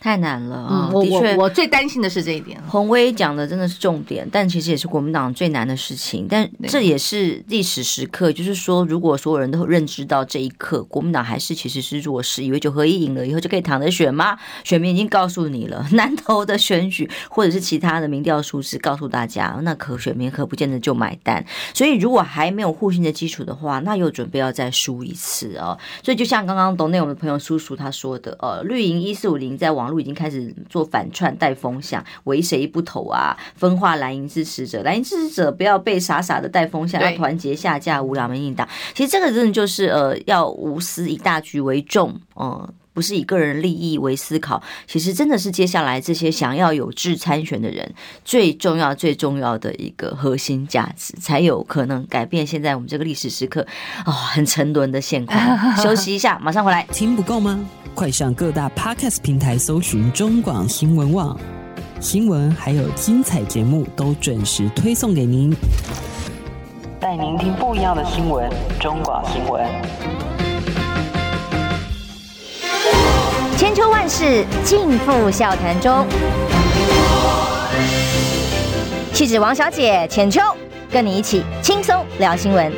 [0.00, 0.90] 太难了嗯！
[0.92, 2.58] 我我我最担心的是这一点。
[2.66, 6.26] 洪威讲的真的是重点，但其实也是国民党最难的事情。
[6.26, 14.38] 但这也是历史时刻，就是说，如果所有人都认知到这一刻，国民党还是其实是弱势，以为九合一赢了以后就可以躺着选吗？
[14.64, 21.44] 选民已经告诉你了，南投的选举或者是其他的民调数字告诉大家，那可选民可不见得就买单。
[21.74, 25.78] 所以如果还没有互信的基础的话，那又准备要再输一次哦。
[26.02, 29.73] 所以就像刚刚懂内容的朋友叔叔他说的，呃，绿营一四五零在。
[29.74, 33.36] 网络已经开始做反串带风向，为谁不投啊？
[33.56, 38.68] 分化蓝营支持者，蓝营支持者不要被傻傻的带风向，要团结下架无聊民进党。
[38.94, 44.62] 其实这个真的就是呃，要无私以大局为重，嗯、呃，不是以个人利益为思考。
[44.86, 47.92] 其实真的是接下来这些想要有志参选的人
[48.24, 53.60] 最重要、最重要的一个核心价值，才有可能改变现在我们这个历史时刻
[54.04, 55.38] 啊、哦，很沉沦的现况。
[55.76, 56.86] 休息一下，马上回来。
[56.92, 57.60] 听不够吗？
[57.94, 61.38] 快上各大 Podcast 平台搜寻中广新闻网
[62.00, 65.54] 新闻，还有精彩节目都准时推送给您，
[67.00, 68.50] 带您听不一样的新闻。
[68.80, 69.64] 中广新闻，
[73.64, 76.06] 千秋万世尽付笑谈中。
[79.14, 80.42] 气质王小姐浅秋，
[80.90, 82.70] 跟你一起轻松聊新闻。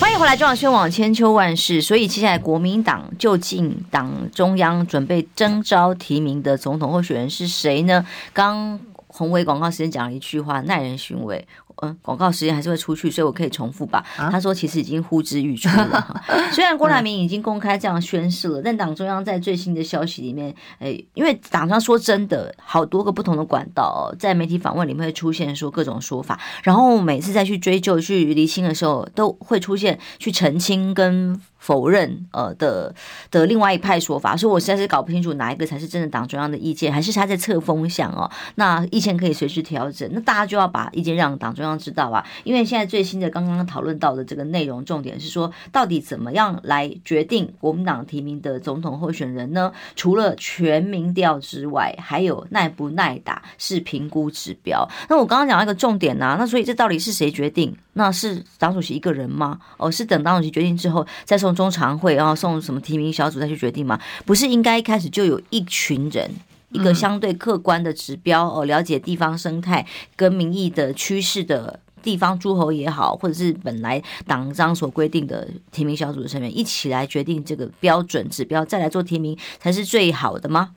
[0.00, 8.04] 欢迎回来中央宣网千秋万世，所以接下来国民党究竟党中央准备征召提名的总统候选人是谁呢？
[8.32, 11.46] 刚鸿薇广告时间讲了一句话，耐人寻味。
[11.82, 14.04] 嗯，广告时间还是会出去，所以我可以重复吧。
[14.16, 16.22] 他说，其实已经呼之欲出了。
[16.52, 31.40] 虽然郭台铭已经公开这样宣誓了，但党中央在最新的消息里面，诶，因为党中央说真的，好多个不同的管道在媒体访问里面会出现说各种说法，然后每次再去追究、去厘清的时候，都会出现去澄清跟。
[31.64, 32.94] 否认呃的
[33.30, 38.30] 的另外一派说法，所以我实在是搞不清楚哪一个才是真的党中央的意见，还是他在测风向哦？
[38.56, 42.22] 那意见可以随时调整，那大家就要把意见让党中央知道啊。
[42.44, 49.72] 因为现在最新的刚刚讨论到的这个内容，重点是说到底怎么样来决定国民党提名的总统候选人呢？
[49.96, 54.86] 除了全民调之外，还有耐不耐打是评估指标。
[55.08, 57.74] 那我刚刚讲到一个重点呐、啊，那所以这到底是谁决定？
[57.96, 59.58] 那是党主席一个人吗？
[59.76, 63.98] 哦，是等党主席决定之后再送中常会，然后送什么提名小组再去决定吗？
[64.24, 66.30] 不是应该一开始就有一群人，
[66.70, 69.86] 一个相对客观的指标哦，了解地方生态
[70.16, 80.70] 跟民意的趋势的地方诸侯也好，或者是本来党章所规定的提名小组的成员一起来决定这个标准指标，再来做提名才是最好的吗？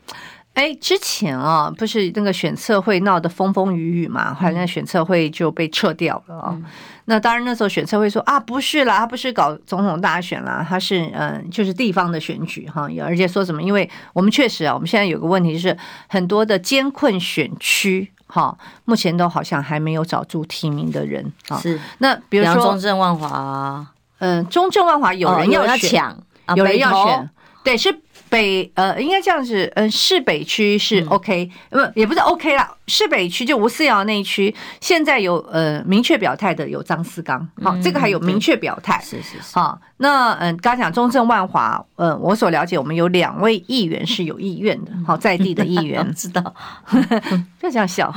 [0.58, 6.50] 哎，之前啊，不是那个选测会闹得风风雨雨嘛，后来那选测会就被撤掉了啊。
[6.52, 6.66] 嗯、
[7.06, 12.90] 那当然那时候选测会说啊，不是啦，他不是搞总统大选啦，他是嗯、呃，就是地方的选举哈。
[13.04, 15.78] 而且说什么，因为我们确实啊，我们现在有个问题就是
[16.08, 21.60] 很多的艰困选区哈，目前都好像还没有找出提名的人啊。
[21.60, 23.86] 是，那比如说中正万华，
[24.18, 26.12] 嗯，中正万华有人要抢，
[26.48, 27.30] 哦、有人要选，啊、
[27.64, 27.96] 对是。
[28.30, 32.70] 北呃，应该这样子，嗯，市北区是 OK，不、嗯、也不是 OK 啦。
[32.88, 39.56] 市北区就吴思瑶那一区，现在有呃明确表态的有张思刚，好，这个还有明确表态，是是是。
[39.56, 45.98] 好，那嗯，刚刚讲中正万华，嗯，我所了解，我们有两位议员是有意愿的，好，在地的议员。
[46.16, 46.42] 知道，
[46.90, 48.14] 不要这样笑。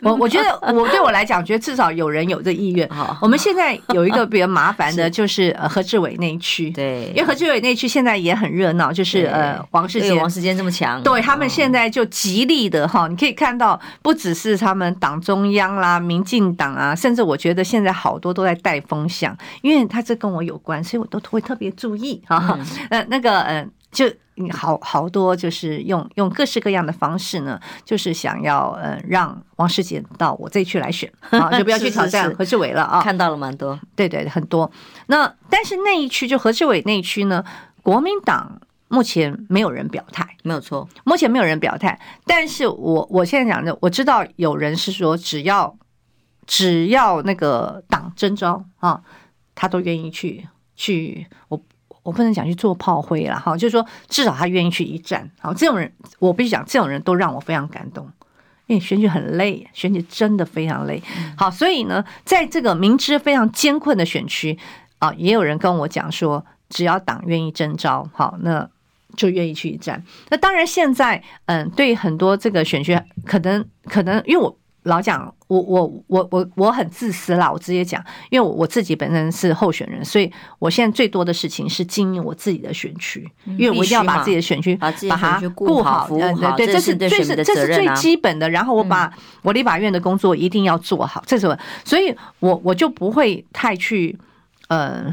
[0.00, 2.88] 我我觉得我对我来讲，觉得至少有人有这意愿。
[2.88, 14.12] 好，我们现在有一个比较麻烦的， 就是呃何志伟那一区，对，因为何志伟那一区现在也很热闹，就是呃王世坚，王世坚这么强，对他们现在就极力的哈，你可以看到不。
[14.24, 22.58] 只是他们党中央啦、民进党啊，甚至我觉得现在好多都在带风向，因为他这跟我有关，所以我都会特别注意 哈。
[22.88, 24.10] 呃，那个呃，就
[24.50, 33.02] 好好多，就是用用各式各样的方式呢，就是想要呃让王世杰到我这一区来选 啊，就不要去挑战何志伟了啊。
[33.02, 34.70] 看到了蛮多，对对，很多。
[35.08, 37.44] 那但是那一区就何志伟那一区呢，
[37.82, 38.58] 国民党
[38.94, 41.98] 目前没有人表态，没有错，目前没有人表态。
[42.24, 45.76] 但是我我现在讲的，我知道有人是说，只要
[46.46, 49.02] 只要那个党征召啊，
[49.54, 51.60] 他都愿意去去我。
[52.02, 55.30] 我不能讲去做炮灰了哈，就是说至少他愿意去一战。
[55.40, 58.06] 好，这种人我必须讲，这种人都让我非常感动。
[58.66, 61.02] 因为选举很累，选举真的非常累。
[61.34, 64.58] 好，所以呢，在这个明知非常艰困的选区
[64.98, 68.68] 啊，也有人跟我讲说，只要党愿意征召，好，那
[69.16, 70.02] 就愿意去一战。
[70.28, 74.56] 那当然，现在嗯，对很多这个选区，可能可能因为我。
[74.84, 88.50] 老讲，我我我我我很自私啦，我直接讲，因为我我自己本身是候选人，所以我现在最多的事情是经营我自己的选区，因为我一定要把自己的选区把它顾好，对对，这是这是这是最基本的。
[88.50, 89.10] 然后我把
[89.40, 94.14] 我立法院的工作一定要做好，这是我，所以我我就不会太去
[94.68, 95.06] 呃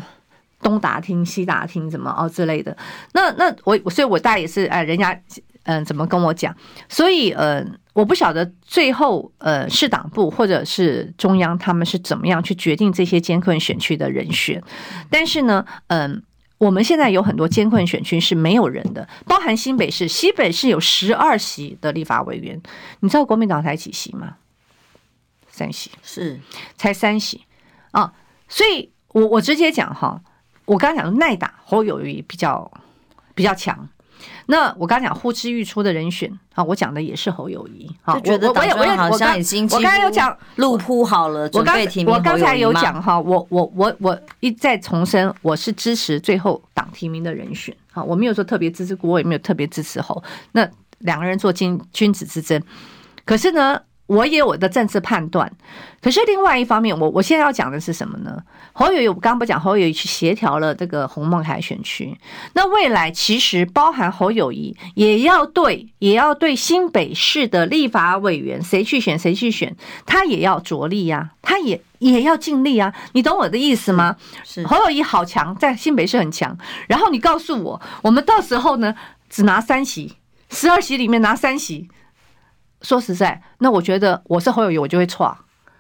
[0.62, 2.76] 东打听西打听怎么哦之类的。
[3.14, 5.20] 那那我所以，我大概也是哎，人家
[5.64, 6.56] 嗯怎么跟我讲，
[6.88, 7.66] 所以呃。
[7.94, 14.64] 我不晓得最后呃市党部或者是中央他们是怎么样去决定这些艰困选区的人选，
[15.10, 16.24] 但是呢，嗯，
[16.58, 22.62] 我们现在有很多艰困选区是没有人的，包含新北市，西北市有十二席的立法委员，
[23.02, 24.38] 你知道国民党才几席吗？
[25.50, 26.40] 三席，是
[26.78, 27.42] 才三席
[27.92, 28.14] 啊，
[28.48, 30.22] 所以我我直接讲哈，
[30.72, 32.72] 我刚刚讲的耐打侯友谊比较
[33.36, 33.90] 比较强。
[34.46, 42.14] 那我刚刚讲呼之欲出的人选啊，我讲的也是侯友谊啊，我觉得党中央好像已经我刚才有讲路铺好了，准备提名？
[42.14, 50.66] 我刚才有讲哈，我我我我一再重申，我是支持最后党提名的人选啊，我没有说特别支持郭，我也没有特别支持侯，那
[51.00, 52.62] 两个人做君君子之争，
[53.26, 53.82] 可是呢。
[54.12, 55.50] 我也有我的政治判断，
[56.02, 58.44] 可是另外一方面，我我现在要讲的是什么呢？
[58.74, 62.14] 侯友宜，我刚刚不讲侯友宜去协调了这个洪孟凯选区，
[62.52, 69.74] 那未来其实包含侯友谊也要对，也要对新北市的立法委员谁去选谁去选，
[70.06, 74.18] 他也要着力呀、啊，他也也要尽力啊，你懂我的意思吗？
[74.44, 76.58] 是侯友谊好强，在新北市很强，
[76.90, 78.94] 然后你告诉我，我们到时候呢
[79.30, 80.18] 只拿三席，
[80.50, 81.88] 十二席里面拿三席。
[82.82, 85.38] 说实在，那我觉得我是侯友谊，我就会错。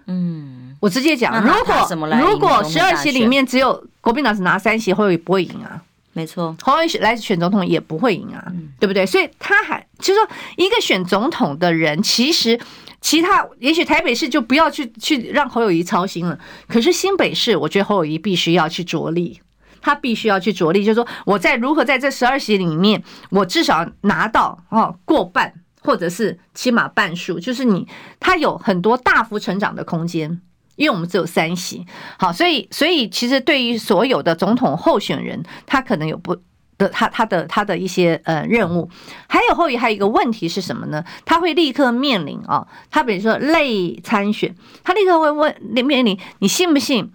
[0.07, 1.87] 嗯，我直接讲，如果
[2.19, 5.81] 如果十二席里面只有国民党是拿三席，侯友宜不会赢啊。
[6.13, 8.43] 没错，侯友谊来选总统也不会赢啊，
[8.79, 9.05] 对不对？
[9.05, 10.27] 所以他还就是说，
[10.57, 12.59] 一个选总统的人，其实
[12.99, 16.37] 其他也许台北市就不要去去让侯友谊操心了。
[16.67, 19.39] 可是新北市，我觉得侯友谊必须要去着力，
[19.81, 25.53] 他必须要去着力，就是说我在如何在这十二席里面，我至少拿到哦过半。
[25.83, 27.87] 或者是起码半数，就是你
[28.19, 30.39] 他有很多大幅成长的空间，
[30.75, 31.85] 因为我们只有三席，
[32.17, 36.37] 好，所以所以其实对于所有的总统候选人，他可能有不
[36.77, 38.89] 的他他的他的一些呃任务，
[39.27, 41.03] 还有后续还有一个问题是什么呢？
[41.25, 47.11] 他会立刻面临啊，他比如说类参选，他立刻会问面临，你信不信？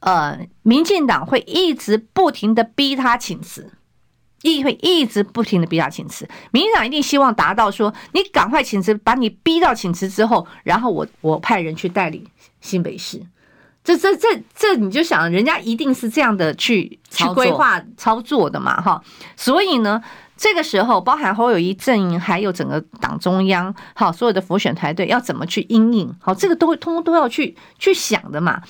[0.00, 3.72] 呃，民进党会一直不停的逼他请辞。
[4.42, 12.24] 议会一直不停的逼他请辞，民进党一定希望达到说，你赶快请辞，把你逼到请辞之后，然后我我派人去代理
[12.60, 13.20] 新北市，
[13.82, 19.02] 这这这这你就想，人家一定是这样的去去规划操作的嘛，哈，
[19.36, 20.00] 所以呢，
[20.36, 28.62] 这个时候包含侯友谊阵营，还有整个党中央，好，所有的浮选团队要怎么去因应，好，这个都会通通都要去去想的嘛，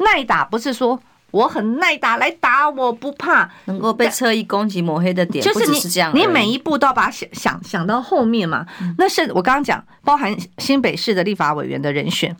[0.00, 1.00] 耐打不是说。
[1.32, 8.64] 我很耐打，来打我不怕，能够被侧翼攻击抹黑的点，就是你是这样，你每一步都要把它想想想到后面嘛。
[8.80, 12.36] 嗯、那是我刚刚讲，包含新北市的立法委员的人选，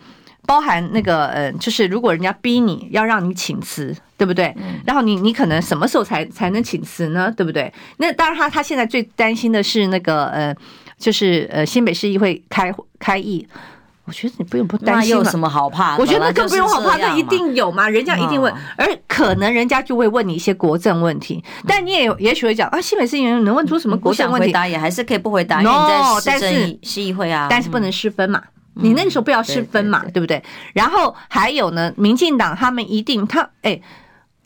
[0.46, 4.54] 包含那个呃，就是如果人家逼你要让你请辞，对不对？
[4.58, 7.32] 嗯、然后你你可能什么时候才才能请辞呢？
[7.34, 7.72] 对不对？
[7.96, 10.54] 那当然，他他现在最担心的是那个呃，
[10.98, 13.46] 就是呃新北市议会开开议。
[14.04, 16.02] 我觉得你不用不担心，那有什么好怕的？
[16.02, 24.48] 我觉得更不用好怕，那一定有嘛，人家一定问，而可能人家就会问你一些国政问题，但你也也许会讲啊，新北市议员能问出什么国政问题？
[24.48, 25.60] 回答也还是可以不回答。
[25.60, 28.42] no，但是市议会啊，但是不能失分嘛，
[28.74, 30.42] 你那个时候不要失分嘛，对不对？
[30.72, 33.80] 然后还有呢，民进党他们一定他哎，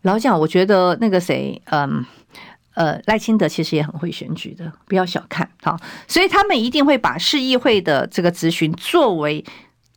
[0.03, 2.05] 老蒋，我觉得那个谁，嗯。
[2.77, 5.75] 呃，赖清德其实也很会选举的，不要小看好，
[6.07, 9.43] 所以他们一定会把市议会的这个咨询作为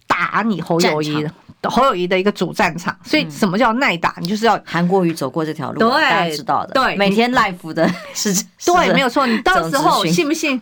[0.08, 1.22] 打你侯友谊
[1.62, 2.98] 的侯友谊的一个主战场。
[3.04, 4.16] 所以什么叫耐打？
[4.22, 6.74] 你就是要韩国瑜走过这条路，对，大家知道的。
[6.74, 8.34] 对，每天 life 的是，
[8.66, 9.28] 对，没有错。
[9.28, 10.62] 你到时候信不信？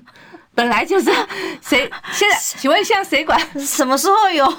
[0.55, 1.11] 本来就是
[1.61, 1.87] 谁？
[2.11, 3.39] 现在请问现在谁管？
[3.59, 4.51] 什么时候有？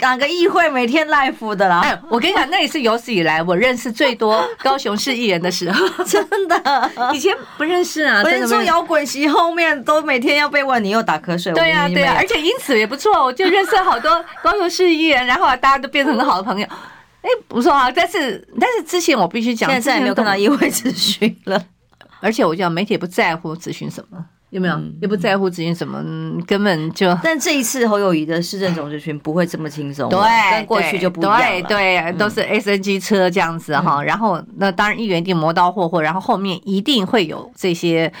[0.00, 1.80] 哪个议会每天 live 的啦？
[1.80, 8.22] 哎，我跟你讲，那也是有史以来我认识最多高雄市议员的时候， 真的，以前不认识啊。
[8.22, 11.52] 我坐摇滚席后面都每天要被问，你又打瞌睡。
[11.52, 16.66] 对呀、啊，对呀、啊，而且因此也不错，我就认识好多高雄市议员，然后大家都变成很好的朋友。
[17.22, 17.90] 哎，不错啊。
[17.90, 21.62] 但是但是之前我必须讲，现在也没有看到议会咨询了，
[22.20, 24.24] 而且我讲媒体不在乎咨询什么。
[24.50, 24.80] 有没有？
[25.00, 26.02] 也不在乎质询什么，
[26.46, 27.16] 根本就。
[27.22, 30.18] 但这一次侯友谊的市政总质询不会这么轻松，对，
[30.50, 34.02] 跟过去就不一样对，对，都是 SNG 车这样子哈。
[34.02, 38.12] 然后那当然议员一定磨刀霍霍，然后后面一定会有这些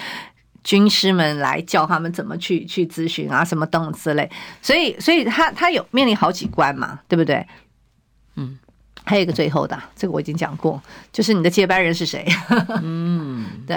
[0.62, 4.30] 军师们来教他们怎么去去咨询啊，什么等之类。
[4.62, 7.44] 所以，所以他他有面临好几关嘛，对不对？
[8.36, 8.56] 嗯，
[9.04, 10.80] 还有一个最后的，这个我已经讲过，
[11.12, 12.24] 就是你的接班人是谁？
[12.82, 13.76] 嗯， 对。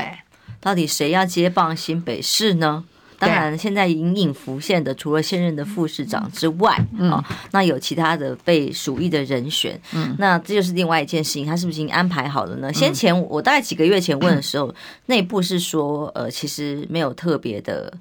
[0.64, 2.86] 到底谁要接棒新北市呢？
[3.20, 12.70] 当然，现在隐隐浮现的，除了现任的副市长之外，嗯、哦，那有其他的被属意的人选，嗯，那这就是另外一件事情，他是不是已经安排好了呢？
[12.70, 14.74] 嗯、先前我大概几个月前问的时候，
[15.08, 17.94] 内部是说，呃，其实没有特别的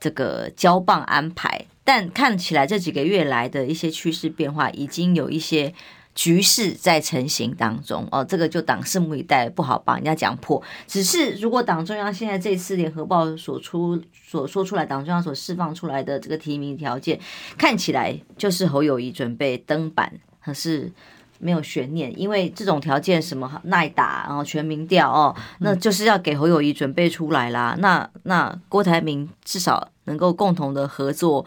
[0.00, 5.74] 这个交棒安排，但看起来这几个月来的一些趋势变化，已经有一些。
[6.14, 10.62] 局势在成型当中哦，这个就党拭目以待，不好把人家讲破。
[10.86, 17.18] 只是如果党中央现在这次联合报所出所说出来，党中央所释放出来的这个提名条件，
[17.58, 20.12] 看起来就是侯友谊准备登板，
[20.44, 20.92] 可是
[21.40, 27.74] 没有悬念，因为这种条件什么耐打，然后全民调哦，那就是要给侯友谊准备出来啦。
[27.80, 31.44] 那那郭台铭至少能够共同的合作。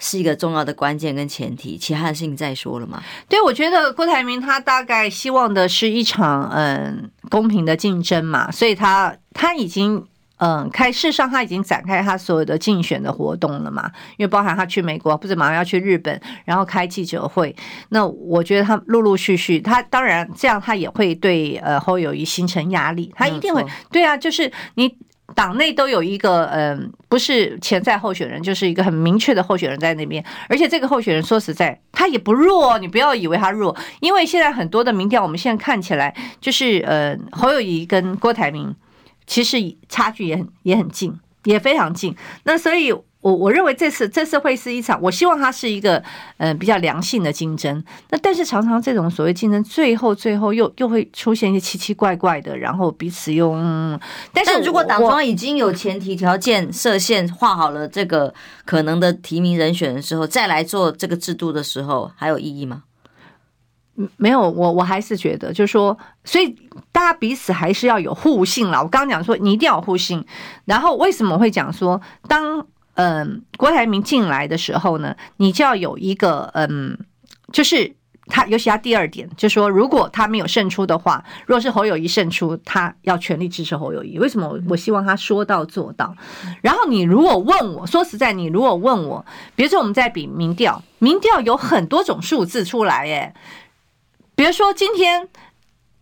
[0.00, 3.00] 是一个重要的关键跟前提，其他的事情再说了嘛？
[3.28, 10.04] 对，我觉得郭台铭他大概希望的是一场嗯公平的竞争嘛，所以他他已经
[10.38, 17.54] 嗯开，事实上他已经展开他所有的竞选的活动了嘛，因为包含他去美国，不是马上要去日本，然后开记者会。
[17.90, 24.96] 那我觉得他陆陆续续，他当然这样他也会对呃侯友谊形成压力，他一定会对啊，就是你。
[25.34, 38.74] 党内都有一个嗯，不是潜在候选人，就是一个很明确的候选人在那边，而且这个候选人说实在，他也不弱，你不要以为他弱，因为现在很多的民调，我们现在看起来就是呃，侯友谊跟郭台铭
[39.26, 39.56] 其实
[39.88, 42.14] 差距也很也很近，也非常近，
[42.44, 42.94] 那所以。
[43.20, 46.02] 我我认为这次这次会是一场，我希望它是一个
[46.38, 47.84] 嗯比较良性的竞争。
[48.08, 54.00] 那但是常常这种所谓竞争，最后最后又又会出现一些奇奇怪怪的，然后彼此又嗯。
[54.32, 58.32] 但是如果党方已经有前提条件设限画好了这个
[58.64, 62.84] 可能的提名人选的时候，再来做这个制度的时候，还有意义吗？
[64.16, 66.56] 没有，我我还是觉得，就是说，所以
[66.90, 68.82] 大家彼此还是要有互信了。
[68.82, 70.24] 我刚刚讲说，你一定要有互信。
[70.64, 72.66] 然后为什么会讲说当？
[73.00, 76.98] 嗯，郭台铭进来的时候呢，你就要有一个嗯，
[77.50, 77.96] 就是
[78.26, 84.18] 他，尤其他第二点，就说，如果他没有胜出的话，若是侯友谊胜出，他要全力支持侯友谊。
[84.18, 84.60] 为什么？
[84.68, 86.14] 我希望他说到做到。
[86.60, 89.24] 然后你如果问我，说实在，你如果问我，
[89.56, 93.34] 比如说我们在比民调，民调有很多种数字出来，耶。
[94.34, 95.26] 比如说今天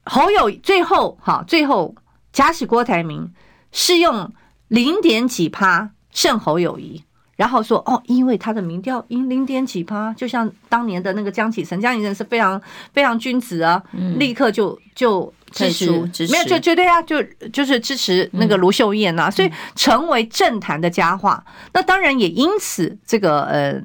[0.05, 1.95] 侯友最后哈，最后
[2.33, 3.33] 假使郭台铭
[3.71, 4.33] 是用
[4.67, 5.91] 零点几趴。
[6.13, 7.03] 胜侯友谊，
[7.37, 12.61] 然后说哦，因为他的民调赢零点几趴，就像当年的那个江启臣，江启臣是非常
[12.93, 21.45] 非常君子啊，嗯、立刻就就支持，支持没有就绝对啊，就就是支持那个卢秀燕呐、啊，嗯、所以成为政坛的佳话。
[21.47, 23.81] 嗯、那当然也因此，这个呃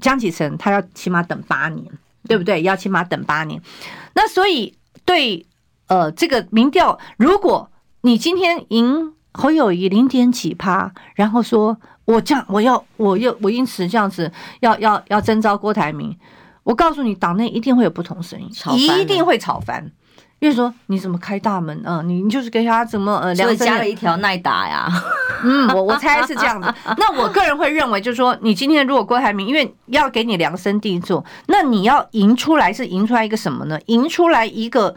[0.00, 1.86] 江启臣他要起码等八年，
[2.26, 2.62] 对不对？
[2.62, 3.60] 要起码等八年。
[4.14, 4.74] 那所以
[5.04, 5.46] 对
[5.86, 9.12] 呃这个民调，如果你今天赢。
[9.34, 14.30] 侯友谊零点几趴，然后说我这样，我要，我要，我因此这样子
[14.60, 16.16] 要要要征召郭台铭。
[16.64, 19.90] 我告诉你，党内一定会有不同声音，一定会吵翻。
[20.38, 22.02] 因为说你怎么开大门啊？
[22.04, 24.88] 你你就是给他怎么呃，所以加了一条耐打呀。
[25.44, 26.72] 嗯，我我猜是这样子。
[26.98, 33.80] 那我个人会认为，就是说，你今天如果郭台铭，因为要给你量身定做，那你要赢出来是赢出来一个什么呢？
[33.86, 34.94] 赢出来一个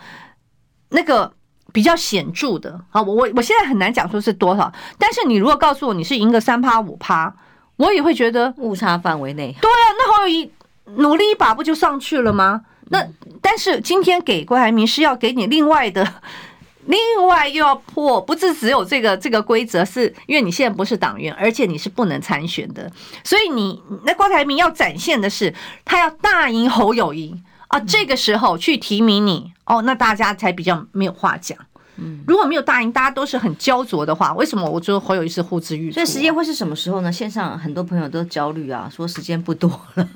[0.90, 1.32] 那个。
[1.76, 7.36] 比较显著的啊，我我我现在很难讲说是多少，但是你如果告诉我你是赢个三趴五趴，
[7.76, 9.54] 我也会觉得误差范围内。
[9.60, 10.50] 对啊，那侯友宜
[10.96, 12.62] 努力一把不就上去了吗？
[12.92, 13.06] 那
[13.42, 16.08] 但是今天给郭台铭是要给你另外的，
[16.88, 16.98] 另
[17.28, 22.90] 外又要破，不是只有这个这个规则，是因为你现在不是党员，而且你是不能参选的，
[23.22, 25.54] 所以你那郭台铭要展现的是
[25.84, 27.36] 他要大赢侯友宜。
[27.76, 31.58] 啊，这个时候去提名你哦，那大家才比较没有话讲。
[31.98, 35.94] 嗯，如果没有答应，大家都是很焦灼的话，为什么我觉得侯友宜是呼之欲出？
[35.94, 37.12] 所以时间会是什么时候呢？
[37.12, 40.08] 线上很多朋友都焦虑啊，说时间不多了。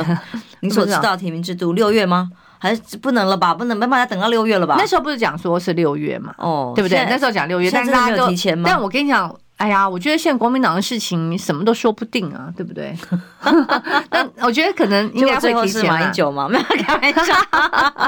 [0.60, 2.30] 你所知道提名制度六月吗？
[2.58, 3.54] 还是不能了吧？
[3.54, 4.76] 不能，没办法等到六月了吧？
[4.78, 6.34] 那时候不是讲说是六月嘛？
[6.38, 7.04] 哦，对不对？
[7.08, 8.64] 那时候讲六月，但是大家都提前吗？
[8.66, 9.34] 但我跟你讲，
[9.64, 12.94] 哎呀，我觉得现在国民党的事情什么都说不定啊，对不对？
[14.10, 17.34] 但我觉得可能应该会提前马英九嘛，没有开玩笑。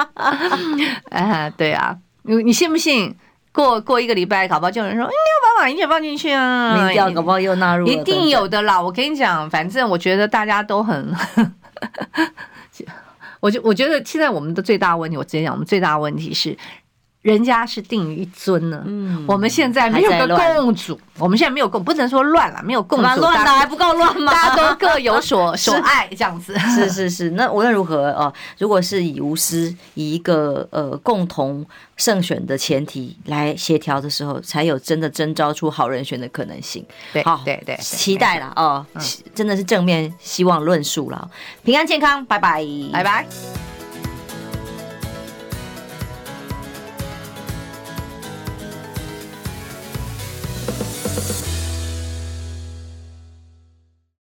[1.09, 1.96] 哎，对啊。
[2.24, 3.16] 你你信不信？
[3.52, 8.78] 过过一个礼拜，搞不好就有人说：“你，要把马英九放进去啊！”民调搞不好又纳入，一定有的啦。
[8.78, 11.14] 我跟你讲，反正我觉得大家都很，
[13.40, 16.54] 我就我觉得现在我们的最大问题，我直接讲，我们最大问题是。
[17.27, 24.33] 人家是定于一尊呢，嗯，我们现在没有个共主，我们现在没有共，不能说乱了，没有共主，乱的还不够乱吗？
[24.33, 26.57] 大家都各有所 所爱，这样子。
[26.61, 31.66] 是是是，那无论如何哦，如果是以无私，以一个呃共同
[31.97, 36.87] 胜选的前提来协调的时候，才有真的征召出好人选的可能性。
[37.12, 38.87] 对，好，对对，期待了哦，
[39.35, 41.29] 真的是正面希望论述了，
[41.64, 43.76] 平安健康，拜拜，拜拜。